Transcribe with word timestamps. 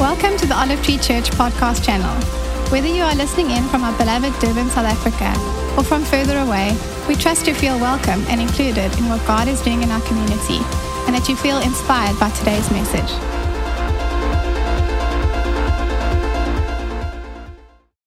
Welcome 0.00 0.38
to 0.38 0.46
the 0.46 0.56
Olive 0.58 0.82
Tree 0.82 0.96
Church 0.96 1.30
podcast 1.32 1.84
channel. 1.84 2.14
Whether 2.72 2.86
you 2.88 3.02
are 3.02 3.14
listening 3.14 3.50
in 3.50 3.68
from 3.68 3.84
our 3.84 3.94
beloved 3.98 4.32
Durban, 4.40 4.70
South 4.70 4.86
Africa, 4.86 5.28
or 5.76 5.84
from 5.84 6.04
further 6.04 6.38
away, 6.38 6.74
we 7.06 7.14
trust 7.14 7.46
you 7.46 7.52
feel 7.52 7.78
welcome 7.78 8.24
and 8.28 8.40
included 8.40 8.96
in 8.96 9.10
what 9.10 9.20
God 9.26 9.46
is 9.46 9.60
doing 9.60 9.82
in 9.82 9.90
our 9.90 10.00
community 10.00 10.56
and 11.04 11.14
that 11.14 11.28
you 11.28 11.36
feel 11.36 11.58
inspired 11.58 12.18
by 12.18 12.30
today's 12.30 12.70
message. 12.70 13.10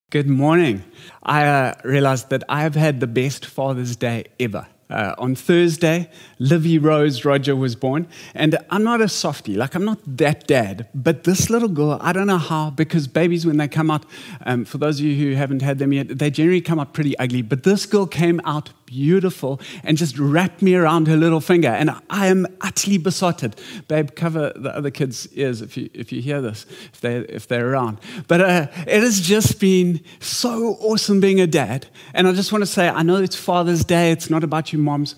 Good 0.09 0.27
morning. 0.27 0.83
I 1.21 1.45
uh, 1.45 1.73
realized 1.83 2.31
that 2.31 2.43
I 2.49 2.63
have 2.63 2.73
had 2.73 3.01
the 3.01 3.07
best 3.07 3.45
Father's 3.45 3.95
Day 3.95 4.25
ever. 4.39 4.65
Uh, 4.93 5.15
on 5.17 5.33
Thursday, 5.33 6.07
Livy 6.37 6.77
Rose 6.77 7.25
Roger 7.25 7.55
was 7.55 7.75
born. 7.75 8.07
And 8.35 8.57
I'm 8.69 8.83
not 8.83 9.01
a 9.01 9.09
softie, 9.09 9.55
like, 9.55 9.73
I'm 9.73 9.85
not 9.85 9.99
that 10.05 10.45
dad. 10.45 10.87
But 10.93 11.23
this 11.23 11.49
little 11.49 11.67
girl, 11.67 11.97
I 11.99 12.13
don't 12.13 12.27
know 12.27 12.37
how, 12.37 12.69
because 12.69 13.07
babies, 13.07 13.45
when 13.45 13.57
they 13.57 13.67
come 13.67 13.89
out, 13.89 14.05
um, 14.45 14.65
for 14.65 14.77
those 14.77 14.99
of 14.99 15.05
you 15.05 15.15
who 15.15 15.35
haven't 15.35 15.63
had 15.63 15.79
them 15.79 15.93
yet, 15.93 16.19
they 16.19 16.29
generally 16.29 16.61
come 16.61 16.79
out 16.79 16.93
pretty 16.93 17.17
ugly. 17.17 17.41
But 17.41 17.63
this 17.63 17.87
girl 17.87 18.05
came 18.05 18.39
out 18.45 18.69
beautiful 18.93 19.59
and 19.83 19.97
just 19.97 20.19
wrapped 20.19 20.61
me 20.61 20.75
around 20.75 21.07
her 21.07 21.17
little 21.17 21.41
finger. 21.41 21.69
And 21.69 21.89
I 22.09 22.27
am 22.27 22.45
utterly 22.61 22.99
besotted. 22.99 23.59
Babe, 23.87 24.11
cover 24.15 24.53
the 24.55 24.75
other 24.75 24.91
kids' 24.91 25.27
ears 25.33 25.61
if 25.61 25.75
you, 25.75 25.89
if 25.93 26.11
you 26.11 26.21
hear 26.21 26.41
this, 26.41 26.65
if, 26.93 27.01
they, 27.01 27.17
if 27.17 27.47
they're 27.47 27.71
around. 27.71 27.99
But 28.27 28.41
uh, 28.41 28.67
it 28.85 29.01
has 29.01 29.19
just 29.19 29.59
been 29.59 30.01
so 30.19 30.77
awesome 30.79 31.19
being 31.19 31.41
a 31.41 31.47
dad. 31.47 31.87
And 32.13 32.27
I 32.27 32.33
just 32.33 32.51
want 32.51 32.61
to 32.61 32.67
say, 32.67 32.87
I 32.87 33.01
know 33.01 33.17
it's 33.17 33.35
Father's 33.35 33.83
Day, 33.83 34.11
it's 34.11 34.29
not 34.29 34.43
about 34.43 34.71
you 34.71 34.79
moms. 34.79 35.15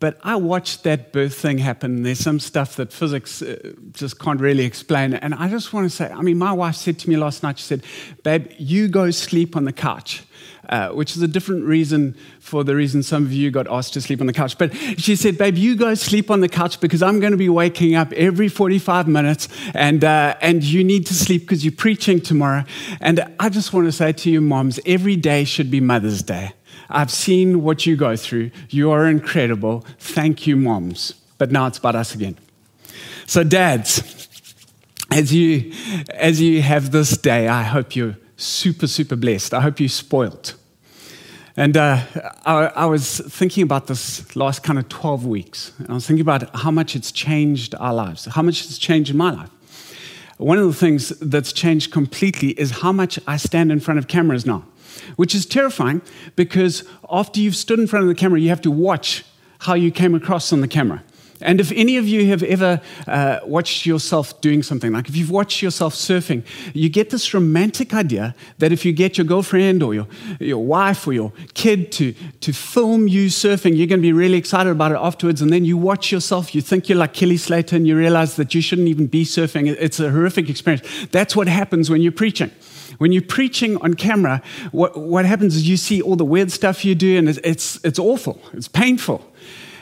But 0.00 0.18
I 0.22 0.36
watched 0.36 0.82
that 0.82 1.12
birth 1.12 1.34
thing 1.34 1.58
happen. 1.58 2.02
There's 2.02 2.18
some 2.18 2.40
stuff 2.40 2.76
that 2.76 2.92
physics 2.92 3.40
uh, 3.40 3.72
just 3.92 4.18
can't 4.18 4.40
really 4.40 4.64
explain. 4.64 5.14
And 5.14 5.34
I 5.34 5.48
just 5.48 5.72
want 5.72 5.88
to 5.88 5.96
say, 5.96 6.10
I 6.10 6.20
mean, 6.20 6.36
my 6.36 6.52
wife 6.52 6.74
said 6.74 6.98
to 6.98 7.08
me 7.08 7.16
last 7.16 7.42
night, 7.42 7.58
she 7.58 7.64
said, 7.64 7.84
Babe, 8.24 8.50
you 8.58 8.88
go 8.88 9.10
sleep 9.12 9.56
on 9.56 9.64
the 9.64 9.72
couch. 9.72 10.24
Uh, 10.74 10.88
which 10.88 11.14
is 11.14 11.22
a 11.22 11.28
different 11.28 11.64
reason 11.64 12.16
for 12.40 12.64
the 12.64 12.74
reason 12.74 13.00
some 13.00 13.24
of 13.24 13.32
you 13.32 13.48
got 13.48 13.70
asked 13.70 13.92
to 13.92 14.00
sleep 14.00 14.20
on 14.20 14.26
the 14.26 14.32
couch. 14.32 14.58
But 14.58 14.74
she 14.98 15.14
said, 15.14 15.38
Babe, 15.38 15.56
you 15.56 15.76
go 15.76 15.94
sleep 15.94 16.32
on 16.32 16.40
the 16.40 16.48
couch 16.48 16.80
because 16.80 17.00
I'm 17.00 17.20
going 17.20 17.30
to 17.30 17.36
be 17.36 17.48
waking 17.48 17.94
up 17.94 18.12
every 18.14 18.48
45 18.48 19.06
minutes 19.06 19.46
and, 19.72 20.02
uh, 20.02 20.34
and 20.40 20.64
you 20.64 20.82
need 20.82 21.06
to 21.06 21.14
sleep 21.14 21.42
because 21.42 21.64
you're 21.64 21.70
preaching 21.70 22.20
tomorrow. 22.20 22.64
And 23.00 23.24
I 23.38 23.50
just 23.50 23.72
want 23.72 23.86
to 23.86 23.92
say 23.92 24.10
to 24.10 24.28
you, 24.28 24.40
moms, 24.40 24.80
every 24.84 25.14
day 25.14 25.44
should 25.44 25.70
be 25.70 25.78
Mother's 25.78 26.24
Day. 26.24 26.54
I've 26.90 27.12
seen 27.12 27.62
what 27.62 27.86
you 27.86 27.94
go 27.94 28.16
through. 28.16 28.50
You 28.68 28.90
are 28.90 29.06
incredible. 29.06 29.86
Thank 30.00 30.44
you, 30.44 30.56
moms. 30.56 31.12
But 31.38 31.52
now 31.52 31.68
it's 31.68 31.78
about 31.78 31.94
us 31.94 32.16
again. 32.16 32.36
So, 33.26 33.44
dads, 33.44 34.02
as 35.12 35.32
you, 35.32 35.72
as 36.08 36.40
you 36.40 36.62
have 36.62 36.90
this 36.90 37.16
day, 37.16 37.46
I 37.46 37.62
hope 37.62 37.94
you're 37.94 38.16
super, 38.36 38.88
super 38.88 39.14
blessed. 39.14 39.54
I 39.54 39.60
hope 39.60 39.78
you're 39.78 39.88
spoiled. 39.88 40.56
And 41.56 41.76
uh, 41.76 42.02
I, 42.44 42.66
I, 42.74 42.86
was 42.86 43.20
thinking 43.20 43.62
about 43.62 43.86
this 43.86 44.34
last 44.34 44.64
kind 44.64 44.76
of 44.76 44.88
12 44.88 45.24
weeks. 45.24 45.70
And 45.78 45.88
I 45.88 45.94
was 45.94 46.04
thinking 46.04 46.22
about 46.22 46.54
how 46.56 46.72
much 46.72 46.96
it's 46.96 47.12
changed 47.12 47.76
our 47.76 47.94
lives, 47.94 48.24
how 48.24 48.42
much 48.42 48.64
it's 48.64 48.76
changed 48.76 49.14
my 49.14 49.30
life. 49.30 49.50
One 50.38 50.58
of 50.58 50.66
the 50.66 50.74
things 50.74 51.10
that's 51.20 51.52
changed 51.52 51.92
completely 51.92 52.50
is 52.50 52.80
how 52.82 52.90
much 52.90 53.20
I 53.28 53.36
stand 53.36 53.70
in 53.70 53.78
front 53.78 53.98
of 53.98 54.08
cameras 54.08 54.44
now, 54.44 54.64
which 55.14 55.32
is 55.32 55.46
terrifying 55.46 56.02
because 56.34 56.82
after 57.08 57.38
you've 57.38 57.54
stood 57.54 57.78
in 57.78 57.86
front 57.86 58.02
of 58.02 58.08
the 58.08 58.16
camera, 58.16 58.40
you 58.40 58.48
have 58.48 58.62
to 58.62 58.70
watch 58.72 59.24
how 59.60 59.74
you 59.74 59.92
came 59.92 60.12
across 60.12 60.52
on 60.52 60.60
the 60.60 60.66
camera. 60.66 61.04
And 61.40 61.60
if 61.60 61.72
any 61.72 61.96
of 61.96 62.06
you 62.08 62.26
have 62.28 62.42
ever 62.42 62.80
uh, 63.06 63.40
watched 63.44 63.86
yourself 63.86 64.40
doing 64.40 64.62
something, 64.62 64.92
like 64.92 65.08
if 65.08 65.16
you've 65.16 65.30
watched 65.30 65.62
yourself 65.62 65.94
surfing, 65.94 66.44
you 66.72 66.88
get 66.88 67.10
this 67.10 67.34
romantic 67.34 67.92
idea 67.92 68.34
that 68.58 68.72
if 68.72 68.84
you 68.84 68.92
get 68.92 69.18
your 69.18 69.26
girlfriend 69.26 69.82
or 69.82 69.94
your, 69.94 70.06
your 70.40 70.64
wife 70.64 71.06
or 71.06 71.12
your 71.12 71.32
kid 71.54 71.92
to, 71.92 72.14
to 72.40 72.52
film 72.52 73.08
you 73.08 73.26
surfing, 73.26 73.76
you're 73.76 73.86
going 73.86 74.00
to 74.00 74.02
be 74.02 74.12
really 74.12 74.38
excited 74.38 74.70
about 74.70 74.92
it 74.92 74.98
afterwards. 74.98 75.42
And 75.42 75.52
then 75.52 75.64
you 75.64 75.76
watch 75.76 76.12
yourself, 76.12 76.54
you 76.54 76.60
think 76.60 76.88
you're 76.88 76.98
like 76.98 77.14
Kelly 77.14 77.36
Slater, 77.36 77.76
and 77.76 77.86
you 77.86 77.96
realize 77.96 78.36
that 78.36 78.54
you 78.54 78.60
shouldn't 78.60 78.88
even 78.88 79.06
be 79.06 79.24
surfing. 79.24 79.68
It's 79.78 80.00
a 80.00 80.10
horrific 80.10 80.48
experience. 80.48 80.86
That's 81.10 81.34
what 81.34 81.48
happens 81.48 81.90
when 81.90 82.00
you're 82.00 82.12
preaching. 82.12 82.50
When 82.98 83.12
you're 83.12 83.22
preaching 83.22 83.76
on 83.78 83.94
camera, 83.94 84.40
what, 84.70 84.96
what 84.96 85.24
happens 85.24 85.56
is 85.56 85.68
you 85.68 85.76
see 85.76 86.00
all 86.00 86.16
the 86.16 86.24
weird 86.24 86.52
stuff 86.52 86.84
you 86.84 86.94
do, 86.94 87.18
and 87.18 87.28
it's, 87.28 87.38
it's, 87.42 87.84
it's 87.84 87.98
awful, 87.98 88.40
it's 88.52 88.68
painful. 88.68 89.24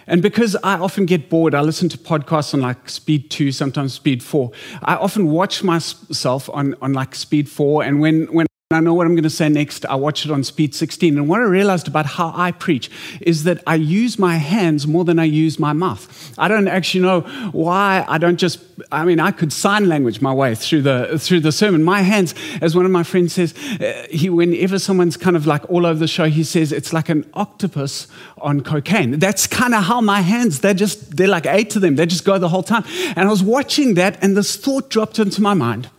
And 0.07 0.23
because 0.23 0.57
I 0.63 0.75
often 0.79 1.07
get 1.07 1.31
bored, 1.31 1.55
I 1.55 1.61
listen 1.61 1.89
to 1.91 1.99
podcasts 1.99 2.55
on 2.55 2.61
like 2.61 2.89
speed 2.89 3.31
two, 3.31 3.53
sometimes 3.53 3.93
speed 3.93 4.23
four. 4.23 4.53
I 4.83 4.97
often 4.97 5.29
watch 5.29 5.63
myself 5.63 6.49
on, 6.51 6.75
on 6.83 6.93
like 6.93 7.15
speed 7.15 7.49
four. 7.49 7.85
And 7.85 8.01
when, 8.01 8.27
when 8.33 8.47
I 8.75 8.81
know 8.81 8.95
what 8.95 9.07
I'm 9.07 9.15
going 9.15 9.23
to 9.25 9.31
say 9.31 9.49
next. 9.49 9.85
I 9.87 9.95
watch 9.95 10.25
it 10.25 10.31
on 10.31 10.45
speed 10.45 10.75
16. 10.75 11.17
And 11.17 11.29
what 11.29 11.41
I 11.41 11.45
realized 11.45 11.89
about 11.89 12.07
how 12.07 12.33
I 12.35 12.53
preach 12.53 12.91
is 13.21 13.45
that 13.45 13.63
I 13.67 13.77
use 13.77 14.19
my 14.19 14.37
hands 14.37 14.87
more 14.87 15.05
than 15.05 15.19
I 15.19 15.25
use 15.25 15.59
my 15.59 15.73
mouth. 15.73 16.35
I 16.39 16.49
don't 16.49 16.69
actually 16.69 17.01
know 17.01 17.21
why 17.53 18.05
I 18.09 18.19
don't 18.19 18.37
just, 18.37 18.61
I 18.91 19.05
mean, 19.05 19.21
I 19.21 19.31
could 19.31 19.53
sign 19.53 19.89
language 19.89 20.21
my 20.21 20.33
way 20.33 20.55
through 20.55 20.83
the, 20.83 21.19
through 21.19 21.41
the 21.41 21.53
sermon. 21.53 21.83
My 21.83 22.03
hands, 22.03 22.35
as 22.61 22.75
one 22.75 22.85
of 22.85 22.91
my 22.91 23.03
friends 23.03 23.33
says, 23.35 23.55
uh, 23.81 24.07
he, 24.11 24.31
whenever 24.31 24.79
someone's 24.79 25.17
kind 25.17 25.37
of 25.37 25.47
like 25.47 25.69
all 25.71 25.87
over 25.87 25.99
the 25.99 26.09
show, 26.09 26.29
he 26.29 26.45
says 26.45 26.73
it's 26.73 26.93
like 26.93 27.09
an 27.09 27.29
octopus 27.35 28.09
on 28.39 28.61
cocaine. 28.61 29.19
That's 29.19 29.47
kind 29.47 29.75
of 29.75 29.85
how 29.85 30.01
my 30.01 30.21
hands, 30.21 30.61
they're 30.61 30.75
just, 30.75 31.17
they're 31.17 31.29
like 31.29 31.47
eight 31.47 31.71
to 31.71 31.81
them. 31.81 31.97
They 31.97 32.07
just 32.07 32.25
go 32.25 32.39
the 32.39 32.49
whole 32.49 32.63
time. 32.63 32.85
And 33.17 33.29
I 33.29 33.31
was 33.31 33.43
watching 33.43 33.95
that 33.95 34.23
and 34.23 34.37
this 34.37 34.57
thought 34.57 34.91
dropped 34.91 35.19
into 35.19 35.43
my 35.43 35.55
mind. 35.55 35.91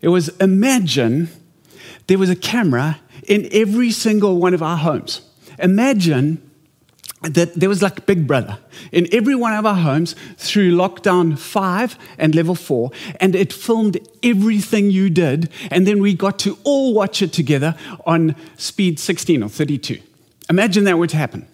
It 0.00 0.08
was 0.08 0.28
imagine 0.38 1.28
there 2.06 2.18
was 2.18 2.30
a 2.30 2.36
camera 2.36 3.00
in 3.26 3.48
every 3.52 3.90
single 3.90 4.38
one 4.38 4.54
of 4.54 4.62
our 4.62 4.76
homes. 4.76 5.20
Imagine 5.58 6.42
that 7.22 7.54
there 7.54 7.68
was 7.68 7.82
like 7.82 8.06
Big 8.06 8.26
Brother 8.26 8.58
in 8.92 9.12
every 9.12 9.34
one 9.34 9.52
of 9.54 9.66
our 9.66 9.74
homes 9.74 10.14
through 10.36 10.76
lockdown 10.76 11.38
five 11.38 11.98
and 12.18 12.34
level 12.34 12.54
four, 12.54 12.90
and 13.20 13.34
it 13.34 13.52
filmed 13.52 13.98
everything 14.22 14.90
you 14.90 15.10
did, 15.10 15.50
and 15.70 15.86
then 15.86 16.00
we 16.00 16.14
got 16.14 16.38
to 16.40 16.58
all 16.64 16.94
watch 16.94 17.22
it 17.22 17.32
together 17.32 17.74
on 18.06 18.36
speed 18.56 18.98
16 19.00 19.42
or 19.42 19.48
32. 19.48 20.00
Imagine 20.48 20.84
that 20.84 20.98
were 20.98 21.06
to 21.06 21.16
happen. 21.16 21.46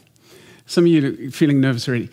Some 0.66 0.84
of 0.84 0.88
you 0.88 1.28
are 1.28 1.30
feeling 1.30 1.60
nervous 1.60 1.88
already. 1.88 2.10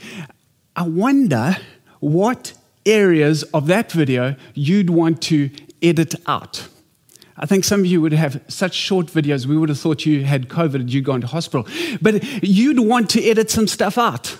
I 0.75 0.83
wonder 0.83 1.57
what 1.99 2.53
areas 2.85 3.43
of 3.43 3.67
that 3.67 3.91
video 3.91 4.35
you'd 4.53 4.89
want 4.89 5.21
to 5.23 5.49
edit 5.81 6.15
out. 6.25 6.67
I 7.41 7.45
think 7.45 7.63
some 7.63 7.79
of 7.79 7.85
you 7.85 8.01
would 8.01 8.11
have 8.11 8.41
such 8.49 8.73
short 8.73 9.07
videos, 9.07 9.45
we 9.45 9.57
would 9.57 9.69
have 9.69 9.79
thought 9.79 10.05
you 10.05 10.25
had 10.25 10.49
COVID, 10.49 10.89
you'd 10.89 11.05
gone 11.05 11.21
to 11.21 11.27
hospital. 11.27 11.65
But 12.01 12.43
you'd 12.43 12.79
want 12.81 13.09
to 13.11 13.23
edit 13.23 13.49
some 13.49 13.65
stuff 13.65 13.97
out. 13.97 14.37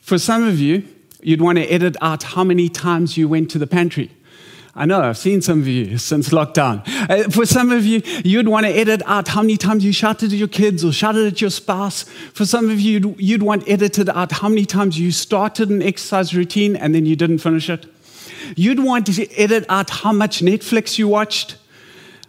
For 0.00 0.18
some 0.18 0.42
of 0.42 0.58
you, 0.58 0.84
you'd 1.22 1.40
want 1.40 1.58
to 1.58 1.64
edit 1.64 1.96
out 2.00 2.24
how 2.24 2.42
many 2.42 2.68
times 2.68 3.16
you 3.16 3.28
went 3.28 3.50
to 3.52 3.58
the 3.58 3.66
pantry. 3.66 4.10
I 4.74 4.86
know, 4.86 5.02
I've 5.02 5.18
seen 5.18 5.40
some 5.40 5.60
of 5.60 5.68
you 5.68 5.98
since 6.10 6.30
lockdown. 6.30 6.82
Uh, 7.08 7.30
for 7.30 7.46
some 7.46 7.70
of 7.70 7.86
you, 7.86 8.02
you'd 8.24 8.48
want 8.48 8.66
to 8.66 8.72
edit 8.72 9.02
out 9.06 9.28
how 9.28 9.42
many 9.42 9.56
times 9.56 9.84
you 9.84 9.92
shouted 9.92 10.32
at 10.32 10.38
your 10.38 10.48
kids 10.48 10.84
or 10.84 10.92
shouted 10.92 11.28
at 11.28 11.40
your 11.40 11.50
spouse. 11.50 12.02
For 12.32 12.44
some 12.44 12.70
of 12.70 12.80
you, 12.80 12.92
you'd, 12.92 13.20
you'd 13.20 13.42
want 13.44 13.68
edited 13.68 14.08
out 14.08 14.32
how 14.32 14.48
many 14.48 14.64
times 14.64 14.98
you 14.98 15.12
started 15.12 15.70
an 15.70 15.82
exercise 15.82 16.34
routine 16.34 16.74
and 16.74 16.92
then 16.92 17.06
you 17.06 17.14
didn't 17.14 17.38
finish 17.38 17.70
it. 17.70 17.86
You'd 18.56 18.80
want 18.80 19.06
to 19.06 19.32
edit 19.36 19.64
out 19.68 19.90
how 19.90 20.12
much 20.12 20.40
Netflix 20.40 20.98
you 20.98 21.06
watched 21.06 21.56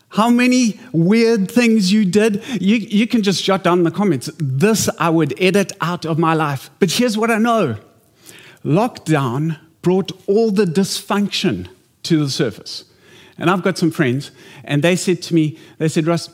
how 0.10 0.30
many 0.30 0.80
weird 0.92 1.50
things 1.50 1.92
you 1.92 2.06
did. 2.06 2.44
You, 2.62 2.78
you 2.78 3.08
can 3.08 3.22
just 3.22 3.44
jot 3.44 3.64
down 3.64 3.80
in 3.80 3.84
the 3.84 3.92
comments. 3.92 4.30
This 4.38 4.90
I 5.00 5.10
would 5.10 5.40
edit 5.42 5.72
out 5.82 6.06
of 6.06 6.18
my 6.18 6.34
life. 6.34 6.70
But 6.80 6.92
here's 6.92 7.18
what 7.18 7.32
I 7.32 7.38
know 7.38 7.78
lockdown 8.64 9.58
brought 9.82 10.12
all 10.28 10.52
the 10.52 10.66
dysfunction 10.66 11.70
to 12.04 12.20
the 12.20 12.30
surface. 12.30 12.86
And 13.38 13.50
I've 13.50 13.64
got 13.64 13.78
some 13.78 13.90
friends, 13.90 14.32
and 14.66 14.84
they 14.84 14.98
said 14.98 15.22
to 15.24 15.34
me, 15.34 15.58
they 15.78 15.88
said, 15.88 16.06
Russ, 16.06 16.28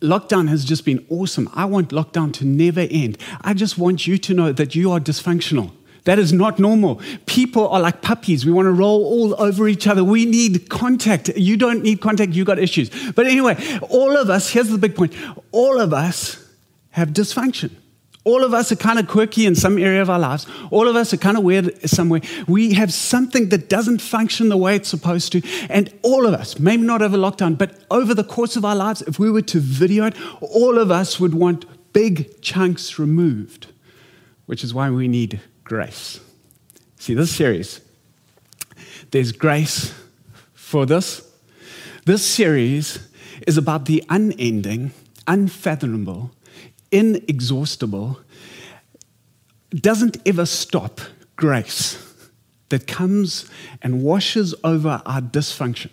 lockdown 0.00 0.48
has 0.48 0.64
just 0.64 0.84
been 0.84 1.06
awesome. 1.08 1.48
I 1.54 1.64
want 1.64 1.90
lockdown 1.90 2.32
to 2.34 2.44
never 2.44 2.86
end. 2.90 3.18
I 3.42 3.54
just 3.54 3.78
want 3.78 4.08
you 4.08 4.18
to 4.18 4.34
know 4.34 4.52
that 4.52 4.74
you 4.74 4.90
are 4.90 4.98
dysfunctional. 4.98 5.70
That 6.08 6.18
is 6.18 6.32
not 6.32 6.58
normal. 6.58 7.02
People 7.26 7.68
are 7.68 7.80
like 7.80 8.00
puppies. 8.00 8.46
We 8.46 8.50
want 8.50 8.64
to 8.64 8.72
roll 8.72 9.04
all 9.04 9.42
over 9.42 9.68
each 9.68 9.86
other. 9.86 10.02
We 10.02 10.24
need 10.24 10.70
contact. 10.70 11.28
You 11.36 11.58
don't 11.58 11.82
need 11.82 12.00
contact, 12.00 12.32
you 12.32 12.46
got 12.46 12.58
issues. 12.58 12.88
But 13.12 13.26
anyway, 13.26 13.58
all 13.90 14.16
of 14.16 14.30
us, 14.30 14.48
here's 14.48 14.70
the 14.70 14.78
big 14.78 14.96
point 14.96 15.14
all 15.52 15.78
of 15.78 15.92
us 15.92 16.42
have 16.92 17.10
dysfunction. 17.10 17.72
All 18.24 18.42
of 18.42 18.54
us 18.54 18.72
are 18.72 18.76
kind 18.76 18.98
of 18.98 19.06
quirky 19.06 19.44
in 19.44 19.54
some 19.54 19.76
area 19.76 20.00
of 20.00 20.08
our 20.08 20.18
lives. 20.18 20.46
All 20.70 20.88
of 20.88 20.96
us 20.96 21.12
are 21.12 21.18
kind 21.18 21.36
of 21.36 21.44
weird 21.44 21.78
somewhere. 21.86 22.22
We 22.46 22.72
have 22.72 22.90
something 22.90 23.50
that 23.50 23.68
doesn't 23.68 24.00
function 24.00 24.48
the 24.48 24.56
way 24.56 24.76
it's 24.76 24.88
supposed 24.88 25.32
to. 25.32 25.42
And 25.68 25.92
all 26.00 26.26
of 26.26 26.32
us, 26.32 26.58
maybe 26.58 26.84
not 26.84 27.02
over 27.02 27.18
lockdown, 27.18 27.58
but 27.58 27.84
over 27.90 28.14
the 28.14 28.24
course 28.24 28.56
of 28.56 28.64
our 28.64 28.76
lives, 28.76 29.02
if 29.02 29.18
we 29.18 29.30
were 29.30 29.42
to 29.42 29.60
video 29.60 30.06
it, 30.06 30.14
all 30.40 30.78
of 30.78 30.90
us 30.90 31.20
would 31.20 31.34
want 31.34 31.66
big 31.92 32.40
chunks 32.40 32.98
removed, 32.98 33.66
which 34.46 34.64
is 34.64 34.72
why 34.72 34.88
we 34.88 35.06
need 35.06 35.42
grace. 35.68 36.18
See, 36.98 37.14
this 37.14 37.30
series, 37.30 37.80
there's 39.10 39.32
grace 39.32 39.94
for 40.54 40.86
this? 40.86 41.30
This 42.06 42.24
series 42.24 43.06
is 43.46 43.58
about 43.58 43.84
the 43.84 44.02
unending, 44.08 44.92
unfathomable, 45.26 46.30
inexhaustible, 46.90 48.18
doesn't 49.70 50.16
ever 50.26 50.46
stop 50.46 51.02
grace 51.36 52.02
that 52.70 52.86
comes 52.86 53.48
and 53.82 54.02
washes 54.02 54.54
over 54.64 55.02
our 55.04 55.20
dysfunction. 55.20 55.90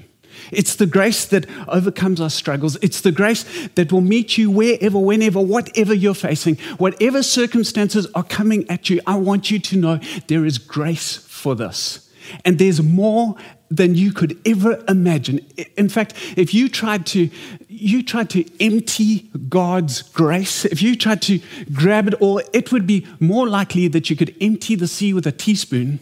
It's 0.52 0.76
the 0.76 0.86
grace 0.86 1.26
that 1.26 1.46
overcomes 1.68 2.22
our 2.22 2.30
struggles. 2.30 2.78
It's 2.82 3.02
the 3.02 3.12
grace 3.12 3.44
that 3.76 3.92
will 3.92 4.02
meet 4.02 4.38
you 4.38 4.52
wherever, 4.52 5.00
whenever, 5.00 5.40
whatever 5.40 5.94
you're 5.94 6.14
facing, 6.14 6.58
whatever 6.78 7.24
circumstances 7.24 8.08
are 8.16 8.24
coming 8.24 8.70
at 8.70 8.90
you. 8.90 9.02
I 9.08 9.16
want 9.16 9.52
you 9.52 9.60
to 9.60 9.78
know 9.78 10.00
there 10.28 10.46
is 10.46 10.58
grace 10.58 11.18
for 11.18 11.56
this. 11.56 12.10
And 12.44 12.58
there's 12.58 12.82
more 12.82 13.36
than 13.70 13.96
you 13.96 14.12
could 14.12 14.40
ever 14.46 14.84
imagine. 14.88 15.40
In 15.78 15.90
fact, 15.90 16.14
if 16.38 16.54
you 16.54 16.70
tried 16.70 17.06
to 17.08 17.30
you 17.68 18.04
tried 18.04 18.30
to 18.32 18.46
empty 18.64 19.30
God's 19.50 20.02
grace, 20.02 20.66
if 20.66 20.82
you 20.82 20.96
tried 20.96 21.22
to 21.24 21.40
grab 21.74 22.08
it 22.08 22.14
all, 22.16 22.42
it 22.54 22.72
would 22.72 22.88
be 22.88 23.06
more 23.20 23.50
likely 23.50 23.88
that 23.90 24.10
you 24.10 24.16
could 24.16 24.34
empty 24.40 24.76
the 24.76 24.88
sea 24.88 25.14
with 25.14 25.28
a 25.28 25.32
teaspoon 25.32 26.00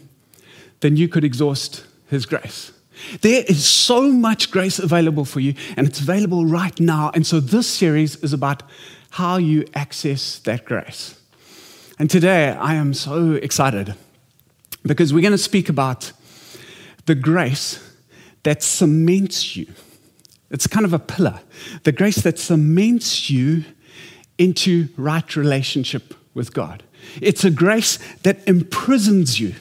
than 0.80 0.96
you 0.96 1.08
could 1.08 1.24
exhaust 1.24 1.84
his 2.08 2.26
grace. 2.26 2.73
There 3.20 3.44
is 3.46 3.66
so 3.66 4.10
much 4.10 4.50
grace 4.50 4.78
available 4.78 5.24
for 5.24 5.40
you, 5.40 5.54
and 5.76 5.86
it's 5.86 6.00
available 6.00 6.46
right 6.46 6.78
now. 6.80 7.10
And 7.14 7.26
so 7.26 7.40
this 7.40 7.66
series 7.66 8.16
is 8.16 8.32
about 8.32 8.62
how 9.10 9.36
you 9.36 9.64
access 9.74 10.38
that 10.40 10.64
grace. 10.64 11.20
And 11.98 12.10
today 12.10 12.50
I 12.50 12.74
am 12.74 12.94
so 12.94 13.32
excited 13.32 13.94
because 14.82 15.12
we're 15.12 15.22
going 15.22 15.32
to 15.32 15.38
speak 15.38 15.68
about 15.68 16.12
the 17.06 17.14
grace 17.14 17.78
that 18.42 18.62
cements 18.62 19.56
you. 19.56 19.66
It's 20.50 20.66
kind 20.66 20.84
of 20.84 20.92
a 20.92 20.98
pillar, 20.98 21.40
the 21.84 21.92
grace 21.92 22.16
that 22.22 22.38
cements 22.38 23.30
you 23.30 23.64
into 24.38 24.88
right 24.96 25.36
relationship 25.36 26.14
with 26.34 26.52
God. 26.52 26.82
It's 27.20 27.44
a 27.44 27.50
grace 27.50 27.98
that 28.22 28.46
imprisons 28.46 29.38
you 29.38 29.54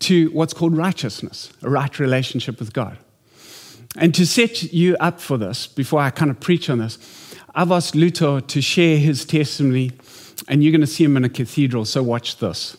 to 0.00 0.30
what's 0.30 0.52
called 0.52 0.76
righteousness, 0.76 1.52
a 1.62 1.70
right 1.70 1.98
relationship 1.98 2.58
with 2.58 2.72
God. 2.72 2.98
And 3.96 4.14
to 4.14 4.26
set 4.26 4.62
you 4.74 4.96
up 5.00 5.20
for 5.20 5.38
this, 5.38 5.66
before 5.66 6.00
I 6.00 6.10
kind 6.10 6.30
of 6.30 6.38
preach 6.40 6.68
on 6.68 6.78
this, 6.78 6.98
I've 7.54 7.72
asked 7.72 7.94
Luto 7.94 8.46
to 8.46 8.60
share 8.60 8.98
his 8.98 9.24
testimony, 9.24 9.92
and 10.48 10.62
you're 10.62 10.72
going 10.72 10.82
to 10.82 10.86
see 10.86 11.04
him 11.04 11.16
in 11.16 11.24
a 11.24 11.30
cathedral, 11.30 11.86
so 11.86 12.02
watch 12.02 12.38
this. 12.38 12.76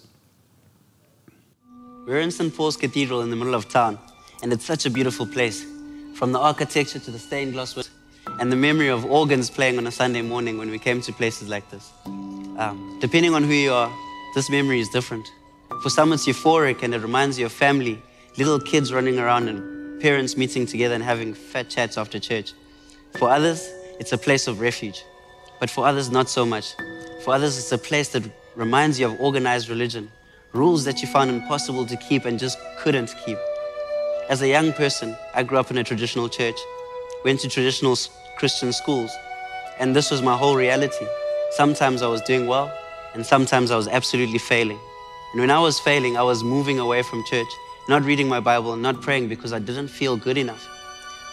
We're 2.06 2.20
in 2.20 2.32
St. 2.32 2.56
Paul's 2.56 2.78
Cathedral 2.78 3.22
in 3.22 3.32
the 3.32 3.36
middle 3.36 3.56
of 3.56 3.68
town, 3.68 3.98
and 4.44 4.54
it's 4.54 4.66
such 4.66 4.86
a 4.86 4.90
beautiful 4.90 5.26
place. 5.26 5.66
From 6.14 6.32
the 6.32 6.40
architecture 6.40 7.00
to 7.00 7.12
the 7.12 7.20
stained 7.20 7.54
glass 7.54 7.76
windows, 7.76 7.92
and 8.40 8.52
the 8.52 8.56
memory 8.56 8.90
of 8.90 9.06
organs 9.06 9.50
playing 9.50 9.78
on 9.78 9.88
a 9.88 9.92
Sunday 9.92 10.22
morning 10.22 10.58
when 10.58 10.70
we 10.70 10.80
came 10.80 11.02
to 11.02 11.14
places 11.14 11.50
like 11.50 11.70
this. 11.72 11.92
Um, 12.06 12.98
depending 13.02 13.34
on 13.34 13.44
who 13.44 13.54
you 13.54 13.74
are, 13.74 13.92
this 14.36 14.50
memory 14.50 14.80
is 14.80 14.90
different. 14.90 15.28
For 15.84 15.90
some, 15.90 16.12
it's 16.12 16.26
euphoric 16.26 16.82
and 16.82 16.94
it 16.96 17.02
reminds 17.02 17.38
you 17.38 17.46
of 17.46 17.52
family, 17.52 18.02
little 18.38 18.60
kids 18.60 18.92
running 18.92 19.20
around 19.20 19.48
and 19.48 20.02
parents 20.02 20.36
meeting 20.36 20.66
together 20.66 20.96
and 20.96 21.04
having 21.04 21.34
fat 21.34 21.70
chats 21.70 21.98
after 21.98 22.20
church. 22.20 22.54
For 23.18 23.30
others, 23.30 23.70
it's 24.00 24.12
a 24.12 24.18
place 24.18 24.48
of 24.48 24.60
refuge. 24.60 25.04
But 25.60 25.70
for 25.70 25.86
others, 25.86 26.10
not 26.10 26.30
so 26.30 26.46
much. 26.46 26.76
For 27.24 27.34
others, 27.34 27.58
it's 27.58 27.72
a 27.72 27.78
place 27.78 28.10
that 28.10 28.24
reminds 28.56 29.00
you 29.00 29.08
of 29.08 29.20
organized 29.20 29.70
religion, 29.70 30.12
rules 30.54 30.84
that 30.86 31.02
you 31.02 31.08
found 31.08 31.30
impossible 31.30 31.86
to 31.86 31.98
keep 31.98 32.26
and 32.26 32.40
just 32.40 32.58
couldn't 32.80 33.14
keep. 33.26 33.38
As 34.30 34.42
a 34.42 34.48
young 34.48 34.74
person, 34.74 35.16
I 35.34 35.44
grew 35.44 35.58
up 35.60 35.72
in 35.72 35.78
a 35.78 35.84
traditional 35.84 36.28
church, 36.28 36.58
went 37.24 37.40
to 37.42 37.50
traditional 37.50 37.96
Christian 38.38 38.74
schools, 38.74 39.12
and 39.80 39.96
this 39.96 40.12
was 40.12 40.22
my 40.22 40.36
whole 40.36 40.56
reality. 40.56 41.06
Sometimes 41.52 42.02
I 42.02 42.08
was 42.08 42.22
doing 42.22 42.48
well, 42.48 42.72
and 43.14 43.26
sometimes 43.26 43.72
I 43.72 43.78
was 43.78 43.88
absolutely 43.88 44.40
failing. 44.40 44.80
And 45.38 45.42
when 45.44 45.52
I 45.52 45.60
was 45.60 45.80
failing, 45.80 46.18
I 46.18 46.24
was 46.24 46.44
moving 46.44 46.80
away 46.80 47.04
from 47.04 47.24
church, 47.24 47.48
not 47.88 48.04
reading 48.04 48.28
my 48.28 48.40
Bible, 48.40 48.74
and 48.74 48.82
not 48.82 49.04
praying 49.04 49.28
because 49.28 49.54
I 49.54 49.60
didn't 49.60 49.90
feel 49.90 50.18
good 50.18 50.36
enough. 50.36 50.68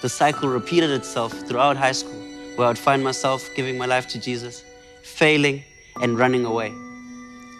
The 0.02 0.10
cycle 0.10 0.50
repeated 0.50 0.90
itself 0.90 1.32
throughout 1.48 1.78
high 1.78 1.92
school, 1.92 2.20
where 2.56 2.68
I'd 2.68 2.76
find 2.76 3.02
myself 3.02 3.48
giving 3.56 3.78
my 3.78 3.86
life 3.86 4.06
to 4.08 4.20
Jesus, 4.20 4.62
failing, 5.02 5.62
and 6.02 6.18
running 6.18 6.44
away. 6.44 6.68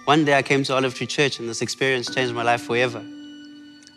One 0.05 0.27
day 0.27 0.37
I 0.37 0.43
came 0.43 0.63
to 0.65 0.75
Olive 0.75 0.95
Tree 0.95 1.07
Church, 1.07 1.39
and 1.39 1.49
this 1.49 1.63
experience 1.63 2.15
changed 2.15 2.35
my 2.35 2.43
life 2.43 2.61
forever. 2.61 3.03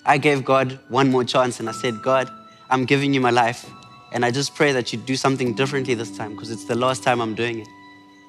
I 0.06 0.18
gave 0.18 0.46
God 0.46 0.80
one 0.88 1.12
more 1.12 1.26
chance, 1.26 1.60
and 1.60 1.68
I 1.68 1.74
said, 1.74 2.02
God, 2.02 2.32
I'm 2.70 2.86
giving 2.86 3.14
you 3.14 3.20
my 3.20 3.32
life. 3.32 3.70
And 4.14 4.24
I 4.24 4.32
just 4.32 4.56
pray 4.56 4.72
that 4.72 4.94
you 4.94 5.00
do 5.00 5.18
something 5.18 5.54
differently 5.54 5.96
this 5.96 6.16
time 6.16 6.32
because 6.32 6.50
it's 6.50 6.64
the 6.64 6.76
last 6.76 7.04
time 7.04 7.20
I'm 7.20 7.36
doing 7.36 7.60
it. 7.60 7.68